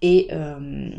et, 0.00 0.28
euh, 0.30 0.90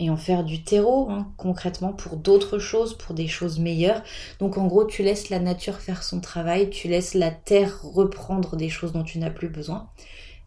en 0.00 0.16
faire 0.16 0.42
du 0.42 0.64
terreau 0.64 1.08
hein, 1.10 1.28
concrètement 1.36 1.92
pour 1.92 2.16
d'autres 2.16 2.58
choses, 2.58 2.96
pour 2.96 3.14
des 3.14 3.28
choses 3.28 3.60
meilleures. 3.60 4.02
Donc 4.40 4.58
en 4.58 4.66
gros, 4.66 4.84
tu 4.84 5.02
laisses 5.02 5.30
la 5.30 5.38
nature 5.38 5.78
faire 5.78 6.02
son 6.02 6.20
travail, 6.20 6.70
tu 6.70 6.88
laisses 6.88 7.14
la 7.14 7.30
terre 7.30 7.80
reprendre 7.82 8.56
des 8.56 8.68
choses 8.68 8.92
dont 8.92 9.04
tu 9.04 9.18
n'as 9.18 9.30
plus 9.30 9.48
besoin. 9.48 9.88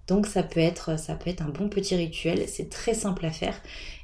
Donc 0.08 0.28
ça 0.28 0.44
peut 0.44 0.60
être, 0.60 1.00
ça 1.00 1.15
peut 1.15 1.30
être 1.30 1.41
un 1.41 1.50
bon 1.50 1.70
petit 1.70 1.96
rituel, 1.96 2.46
c'est 2.48 2.70
très 2.70 2.94
simple 2.94 3.26
à 3.26 3.32
faire 3.32 3.60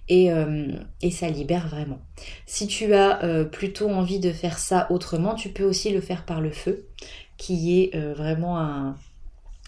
et, 0.08 0.32
euh, 0.32 0.68
ça 1.12 1.30
libère 1.30 1.68
vraiment. 1.68 2.02
Si 2.46 2.68
tu 2.68 2.94
as 2.94 3.24
euh, 3.24 3.46
plutôt 3.46 3.90
envie 3.90 4.20
de 4.20 4.32
faire 4.32 4.58
ça 4.58 4.88
autrement, 4.92 5.36
tu 5.36 5.50
peux 5.50 5.64
aussi 5.64 5.92
le 5.92 6.02
faire 6.02 6.26
par 6.26 6.42
le 6.42 6.52
feu, 6.52 6.88
qui 7.38 7.80
est 7.80 7.96
euh, 7.96 8.14
vraiment 8.14 8.60
un, 8.60 8.96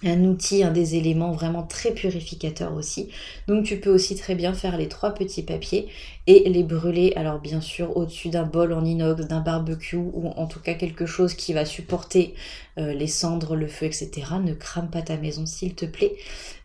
un 0.05 0.23
outil, 0.25 0.63
un 0.63 0.71
des 0.71 0.95
éléments 0.95 1.31
vraiment 1.31 1.63
très 1.63 1.91
purificateurs 1.91 2.73
aussi. 2.73 3.09
Donc 3.47 3.65
tu 3.65 3.79
peux 3.79 3.89
aussi 3.89 4.15
très 4.15 4.35
bien 4.35 4.53
faire 4.53 4.77
les 4.77 4.87
trois 4.87 5.13
petits 5.13 5.43
papiers 5.43 5.87
et 6.27 6.49
les 6.49 6.63
brûler, 6.63 7.13
alors 7.15 7.39
bien 7.39 7.59
sûr 7.59 7.97
au-dessus 7.97 8.29
d'un 8.29 8.43
bol 8.43 8.71
en 8.73 8.85
inox, 8.85 9.25
d'un 9.25 9.41
barbecue 9.41 9.97
ou 9.97 10.27
en 10.27 10.47
tout 10.47 10.59
cas 10.59 10.73
quelque 10.73 11.05
chose 11.05 11.33
qui 11.33 11.53
va 11.53 11.65
supporter 11.65 12.33
euh, 12.77 12.93
les 12.93 13.07
cendres, 13.07 13.55
le 13.55 13.67
feu, 13.67 13.85
etc. 13.85 14.11
Ne 14.41 14.53
crame 14.53 14.89
pas 14.89 15.01
ta 15.01 15.17
maison 15.17 15.45
s'il 15.45 15.75
te 15.75 15.85
plaît. 15.85 16.15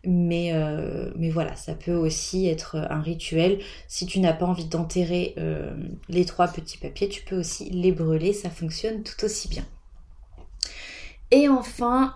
Mais, 0.05 0.51
euh, 0.53 1.11
mais 1.15 1.29
voilà, 1.29 1.55
ça 1.55 1.73
peut 1.73 1.93
aussi 1.93 2.47
être 2.47 2.77
un 2.77 3.01
rituel. 3.01 3.59
Si 3.87 4.05
tu 4.05 4.19
n'as 4.19 4.33
pas 4.33 4.45
envie 4.45 4.65
d'enterrer 4.65 5.33
euh, 5.37 5.75
les 6.07 6.25
trois 6.25 6.47
petits 6.47 6.77
papiers, 6.77 7.09
tu 7.09 7.23
peux 7.23 7.37
aussi 7.37 7.69
les 7.69 7.91
brûler, 7.91 8.33
ça 8.33 8.49
fonctionne 8.49 9.03
tout 9.03 9.25
aussi 9.25 9.49
bien. 9.49 9.65
Et 11.31 11.47
enfin, 11.47 12.11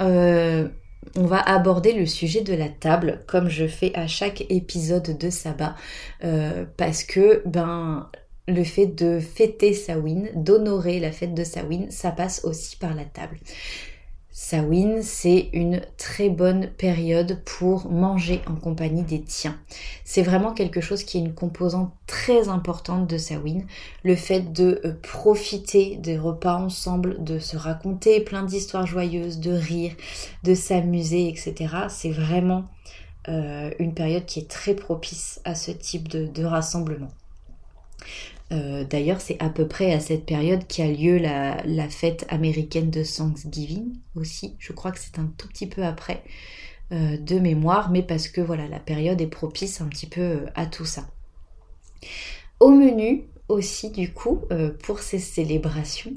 on 1.16 1.26
va 1.26 1.39
aborder 1.39 1.94
le 1.94 2.06
sujet 2.06 2.42
de 2.42 2.54
la 2.54 2.70
table, 2.70 3.22
comme 3.28 3.50
je 3.50 3.68
fais 3.68 3.92
à 3.96 4.08
chaque 4.08 4.46
épisode 4.50 5.18
de 5.18 5.30
Sabbat, 5.30 5.76
euh, 6.24 6.66
parce 6.78 7.04
que 7.04 7.42
ben 7.46 8.10
le 8.48 8.63
fait 8.63 8.88
de 8.88 9.20
fêter 9.20 9.74
Sawin, 9.74 10.28
d'honorer 10.36 11.00
la 11.00 11.12
fête 11.12 11.34
de 11.34 11.44
Sawin, 11.44 11.89
ça 11.89 12.12
passe 12.12 12.44
aussi 12.44 12.76
par 12.76 12.94
la 12.94 13.06
table. 13.06 13.38
Sawin, 14.36 15.04
c'est 15.04 15.52
une 15.54 15.82
très 15.96 16.30
bonne 16.30 16.67
période 16.67 17.43
pour 17.46 17.91
manger 17.91 18.41
en 18.48 18.56
compagnie 18.56 19.04
des 19.04 19.22
tiens. 19.22 19.60
C'est 20.06 20.24
vraiment 20.24 20.54
quelque 20.54 20.82
chose 20.82 21.04
qui 21.04 21.19
est 21.19 21.22
une 21.22 21.36
composante 21.36 21.93
très 22.08 22.50
importante 22.50 23.08
de 23.08 23.19
Sawin. 23.19 23.67
Le 24.04 24.15
fait 24.15 24.52
de 24.52 24.82
euh, 24.86 24.93
profiter 25.04 25.98
des 25.98 26.17
repas 26.17 26.56
ensemble, 26.56 27.24
de 27.24 27.38
se 27.38 27.58
raconter 27.58 28.22
plein 28.22 28.41
d'histoires 28.41 28.88
joyeuses, 28.88 29.39
de 29.39 29.52
rire, 29.52 29.93
de 30.43 30.56
s'amuser, 30.56 31.28
etc. 31.28 31.54
C'est 31.89 32.10
vraiment 32.12 32.65
euh, 33.28 33.69
une 33.78 33.93
période 33.93 34.26
qui 34.26 34.39
est 34.39 34.50
très 34.50 34.74
propice 34.74 35.41
à 35.46 35.54
ce 35.54 35.69
type 35.69 36.08
de 36.08 36.43
rassemblement. 36.43 37.10
Euh, 38.54 38.84
d'ailleurs, 38.84 39.20
c'est 39.20 39.42
à 39.42 39.50
peu 39.50 39.68
près 39.68 39.94
à 39.94 40.00
cette 40.00 40.26
période 40.26 40.68
qu'a 40.68 40.88
lieu 40.88 41.18
la, 41.18 41.89
fête 41.89 42.26
américaine 42.30 42.92
de 42.92 43.04
Thanksgiving 43.04 43.96
aussi. 44.16 44.56
Je 44.60 44.74
crois 44.74 44.92
que 44.92 45.00
c'est 45.00 45.18
un 45.18 45.32
tout 45.38 45.48
petit 45.48 45.68
peu 45.68 45.84
après 45.84 46.24
euh, 46.92 47.18
de 47.18 47.39
mémoire, 47.39 47.89
mais 47.89 48.04
parce 48.04 48.28
que 48.28 48.42
voilà, 48.42 48.68
la 48.68 48.80
période 48.80 49.20
est 49.22 49.28
propice 49.28 49.82
un 49.82 49.88
petit 49.88 50.08
peu 50.08 50.22
euh, 50.22 50.46
à 50.56 50.68
tout 50.68 50.86
ça. 50.86 51.08
Au 52.60 52.70
menu, 52.70 53.24
aussi 53.49 53.91
du 53.91 54.13
coup 54.13 54.41
euh, 54.51 54.71
pour 54.84 54.99
ces 54.99 55.19
célébrations. 55.19 56.13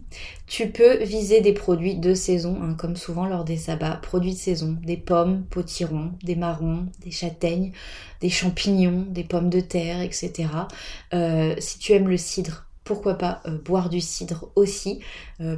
Tu 0.47 0.69
peux 0.69 1.03
viser 1.03 1.41
des 1.41 1.53
produits 1.53 1.97
de 1.97 2.15
saison, 2.15 2.59
hein, 2.63 2.75
comme 2.75 2.97
souvent 2.97 3.27
lors 3.27 3.45
des 3.45 3.57
sabbats, 3.57 3.97
produits 3.97 4.35
de 4.35 4.39
saison, 4.39 4.79
des 4.83 4.97
pommes, 4.97 5.45
potirons, 5.51 6.13
des 6.23 6.37
marrons, 6.37 6.87
des 7.05 7.11
châtaignes, 7.11 7.73
des 8.21 8.31
champignons, 8.31 9.07
des 9.09 9.25
pommes 9.25 9.51
de 9.51 9.61
terre, 9.61 10.01
etc. 10.01 10.49
Euh, 11.15 11.55
si 11.59 11.79
tu 11.79 11.93
aimes 11.93 12.09
le 12.09 12.17
cidre, 12.17 12.67
pourquoi 12.85 13.15
pas 13.15 13.43
euh, 13.47 13.59
boire 13.59 13.89
du 13.89 14.01
cidre 14.01 14.51
aussi, 14.55 15.01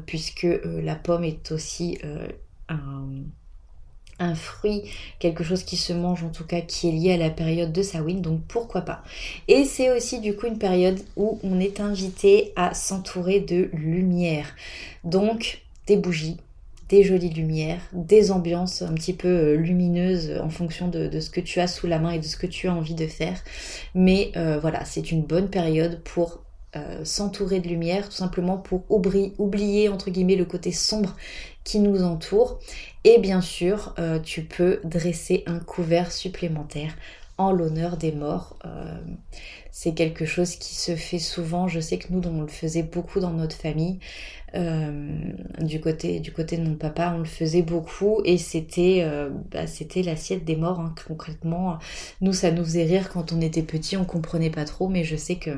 puisque 0.06 0.46
la 0.64 0.96
pomme 0.96 1.24
est 1.24 1.52
aussi 1.52 1.98
un 2.68 3.06
un 4.18 4.34
fruit, 4.34 4.82
quelque 5.18 5.44
chose 5.44 5.62
qui 5.62 5.76
se 5.76 5.92
mange 5.92 6.24
en 6.24 6.30
tout 6.30 6.44
cas 6.44 6.60
qui 6.60 6.88
est 6.88 6.92
lié 6.92 7.12
à 7.12 7.16
la 7.16 7.30
période 7.30 7.72
de 7.72 7.82
Samhain, 7.82 8.14
donc 8.14 8.40
pourquoi 8.48 8.82
pas. 8.82 9.02
Et 9.48 9.64
c'est 9.64 9.90
aussi 9.96 10.20
du 10.20 10.34
coup 10.34 10.46
une 10.46 10.58
période 10.58 10.98
où 11.16 11.38
on 11.42 11.60
est 11.60 11.80
invité 11.80 12.52
à 12.56 12.74
s'entourer 12.74 13.40
de 13.40 13.70
lumière. 13.72 14.54
Donc 15.04 15.62
des 15.86 15.96
bougies, 15.96 16.36
des 16.88 17.04
jolies 17.04 17.30
lumières, 17.30 17.80
des 17.92 18.30
ambiances 18.30 18.82
un 18.82 18.94
petit 18.94 19.12
peu 19.12 19.28
euh, 19.28 19.54
lumineuses 19.56 20.32
en 20.42 20.48
fonction 20.48 20.88
de, 20.88 21.20
ce 21.20 21.30
que 21.30 21.40
tu 21.40 21.60
as 21.60 21.66
sous 21.66 21.86
la 21.86 21.98
main 21.98 22.12
et 22.12 22.18
de 22.18 22.24
ce 22.24 22.36
que 22.36 22.46
tu 22.46 22.68
as 22.68 22.74
envie 22.74 22.94
de 22.94 23.06
faire. 23.06 23.42
Mais 23.94 24.32
euh, 24.36 24.58
voilà, 24.58 24.84
c'est 24.84 25.12
une 25.12 25.22
bonne 25.22 25.50
période 25.50 26.00
pour 26.02 26.40
euh, 26.76 27.04
s'entourer 27.04 27.60
de 27.60 27.68
lumière, 27.68 28.08
tout 28.08 28.16
simplement 28.16 28.58
pour 28.58 28.84
oublier, 28.90 29.88
entre 29.88 30.10
guillemets 30.10 30.36
le 30.36 30.44
côté 30.44 30.72
sombre 30.72 31.16
qui 31.68 31.80
nous 31.80 32.02
entoure. 32.02 32.58
Et 33.04 33.18
bien 33.18 33.42
sûr, 33.42 33.94
euh, 33.98 34.18
tu 34.18 34.42
peux 34.42 34.80
dresser 34.84 35.44
un 35.46 35.58
couvert 35.58 36.10
supplémentaire 36.12 36.94
en 37.36 37.52
l'honneur 37.52 37.98
des 37.98 38.10
morts. 38.10 38.56
Euh, 38.64 38.98
c'est 39.70 39.92
quelque 39.92 40.24
chose 40.24 40.56
qui 40.56 40.74
se 40.74 40.96
fait 40.96 41.18
souvent. 41.18 41.68
Je 41.68 41.78
sais 41.78 41.98
que 41.98 42.06
nous, 42.10 42.22
on 42.26 42.40
le 42.40 42.48
faisait 42.48 42.82
beaucoup 42.82 43.20
dans 43.20 43.32
notre 43.32 43.54
famille. 43.54 43.98
Euh, 44.54 45.10
du 45.60 45.78
côté 45.78 46.20
du 46.20 46.32
côté 46.32 46.56
de 46.56 46.66
mon 46.66 46.74
papa, 46.74 47.12
on 47.14 47.18
le 47.18 47.26
faisait 47.26 47.60
beaucoup 47.60 48.22
et 48.24 48.38
c'était 48.38 49.06
bah, 49.50 49.66
c'était 49.66 50.02
l'assiette 50.02 50.46
des 50.46 50.56
morts 50.56 50.80
hein, 50.80 50.94
concrètement. 51.06 51.78
Nous, 52.22 52.32
ça 52.32 52.50
nous 52.50 52.64
faisait 52.64 52.84
rire 52.84 53.10
quand 53.10 53.30
on 53.30 53.42
était 53.42 53.62
petit, 53.62 53.98
on 53.98 54.06
comprenait 54.06 54.48
pas 54.48 54.64
trop, 54.64 54.88
mais 54.88 55.04
je 55.04 55.16
sais 55.16 55.36
que 55.36 55.50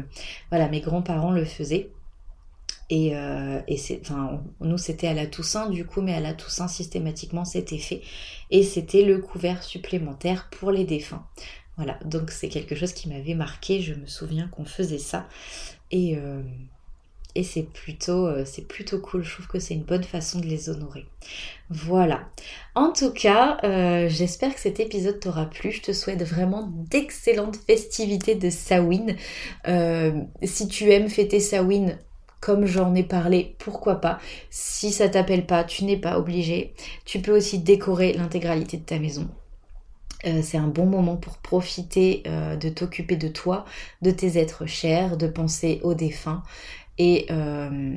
voilà, 0.51 0.69
mes 0.69 0.81
grands-parents 0.81 1.31
le 1.31 1.45
faisaient. 1.45 1.91
Et, 2.93 3.15
enfin, 4.03 4.43
nous 4.61 4.77
c'était 4.77 5.07
à 5.07 5.15
la 5.15 5.27
Toussaint 5.27 5.71
du 5.71 5.87
coup, 5.87 6.01
mais 6.01 6.13
à 6.13 6.21
la 6.21 6.35
Toussaint 6.35 6.69
systématiquement 6.69 7.45
c'était 7.45 7.79
fait. 7.79 8.03
Et 8.51 8.65
c'était 8.65 9.03
le 9.05 9.19
couvert 9.19 9.63
supplémentaire 9.63 10.49
pour 10.51 10.73
les 10.73 10.85
défunts. 10.85 11.25
Voilà, 11.81 11.99
donc 12.05 12.31
c'est 12.31 12.51
quelque 12.51 12.75
chose 12.75 12.93
qui 12.93 13.09
m'avait 13.09 13.33
marqué, 13.33 13.81
je 13.81 13.95
me 13.95 14.05
souviens 14.05 14.49
qu'on 14.49 14.67
faisait 14.67 14.99
ça. 14.99 15.27
Et, 15.91 16.15
euh, 16.19 16.43
c'est 17.43 17.63
plutôt, 17.63 18.27
euh, 18.27 18.45
c'est 18.45 18.69
plutôt 18.69 18.99
cool, 18.99 19.23
je 19.23 19.33
trouve 19.33 19.47
que 19.47 19.59
c'est 19.59 19.73
une 19.73 19.85
bonne 19.85 20.05
façon 20.05 20.41
de 20.41 20.47
les 20.47 20.69
honorer. 20.69 21.07
Voilà. 21.71 22.29
En 22.75 22.93
tout 22.93 23.13
cas, 23.13 23.57
euh, 23.65 24.11
j'espère 24.11 24.55
que 24.55 24.61
cet 24.61 24.79
épisode 24.79 25.21
t'aura 25.21 25.47
plu. 25.47 25.71
Je 25.73 25.81
te 25.81 25.93
souhaite 25.93 26.23
vraiment 26.23 26.71
d'excellentes 26.91 27.57
festivités 27.57 28.35
de 28.35 28.51
Sawin. 28.51 29.17
si 30.43 30.69
tu 30.69 30.91
aimes 30.91 31.09
fêter 31.09 31.41
Sawin, 31.41 31.99
comme 32.41 32.67
j'en 32.67 32.95
ai 32.95 33.03
parlé, 33.03 33.55
pourquoi 33.59 33.97
pas. 34.01 34.19
Si 34.51 34.93
ça 34.93 35.09
t'appelle 35.09 35.47
pas, 35.47 35.65
tu 35.65 35.85
n'es 35.85 35.99
pas 35.99 36.19
obligé. 36.19 36.75
Tu 37.05 37.21
peux 37.21 37.37
aussi 37.37 37.59
décorer 37.59 38.13
l'intégralité 38.15 38.79
de 38.79 38.85
ta 38.85 38.99
maison. 38.99 39.29
Euh, 40.27 40.41
c'est 40.43 40.59
un 40.59 40.69
bon 40.69 40.87
moment 40.87 41.17
pour 41.17 41.39
profiter 41.39 42.23
euh, 42.27 42.57
de 42.57 42.69
t'occuper 42.69 43.17
de 43.17 43.29
toi, 43.29 43.65
de 44.03 44.11
tes 44.11 44.39
êtres 44.39 44.67
chers, 44.67 45.17
de 45.17 45.27
penser 45.27 45.81
aux 45.83 45.95
défunts 45.95 46.43
et, 46.99 47.27
euh, 47.31 47.97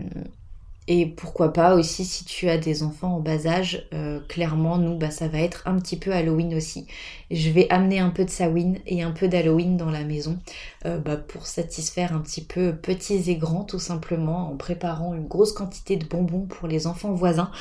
et 0.88 1.06
pourquoi 1.06 1.54
pas 1.54 1.76
aussi 1.76 2.04
si 2.04 2.26
tu 2.26 2.50
as 2.50 2.58
des 2.58 2.84
enfants 2.84 3.15
en 3.15 3.19
bas 3.22 3.48
âge, 3.48 3.88
euh, 3.93 4.19
clairement 4.28 4.78
nous 4.78 4.98
bah, 4.98 5.12
ça 5.12 5.30
va 5.30 5.39
être 5.39 5.63
un 5.65 5.80
petit 5.80 5.98
peu 5.98 6.12
Halloween 6.12 6.56
aussi. 6.56 6.88
Je 7.32 7.50
vais 7.50 7.67
amener 7.69 8.00
un 8.00 8.10
peu 8.10 8.26
de 8.26 8.30
Samhain 8.30 8.76
et 8.86 9.02
un 9.02 9.12
peu 9.12 9.30
d'Halloween 9.30 9.78
dans 9.78 9.89
la 9.89 10.04
maison 10.04 10.39
euh, 10.86 10.98
bah, 10.98 11.15
pour 11.15 11.46
satisfaire 11.46 12.13
un 12.13 12.19
petit 12.19 12.43
peu 12.43 12.76
petits 12.76 13.30
et 13.30 13.36
grands 13.38 13.63
tout 13.63 13.80
simplement 13.80 14.52
en 14.52 14.58
préparant 14.58 15.13
une 15.13 15.28
grosse 15.28 15.54
quantité 15.54 15.96
de 15.96 16.06
bonbons 16.06 16.48
pour 16.48 16.67
les 16.67 16.86
enfants 16.86 17.13
voisins 17.13 17.52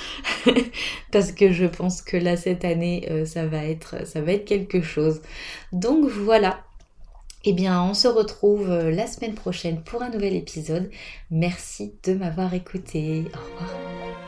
parce 1.12 1.30
que 1.30 1.52
je 1.52 1.66
pense 1.66 2.02
que 2.02 2.16
là 2.16 2.37
cette 2.37 2.64
année 2.64 3.06
euh, 3.11 3.24
ça 3.24 3.46
va 3.46 3.64
être 3.64 4.06
ça 4.06 4.20
va 4.20 4.32
être 4.32 4.44
quelque 4.44 4.82
chose. 4.82 5.22
Donc 5.72 6.08
voilà, 6.08 6.64
eh 7.44 7.52
bien, 7.52 7.83
on 7.83 7.94
se 7.94 8.09
retrouve 8.09 8.70
euh, 8.70 8.90
la 8.90 9.07
semaine 9.07 9.35
prochaine 9.35 9.83
pour 9.83 10.02
un 10.02 10.11
nouvel 10.11 10.35
épisode. 10.35 10.90
Merci 11.31 11.94
de 12.05 12.14
m'avoir 12.14 12.55
écouté. 12.55 13.24
Au 13.35 13.62
revoir. 13.62 14.21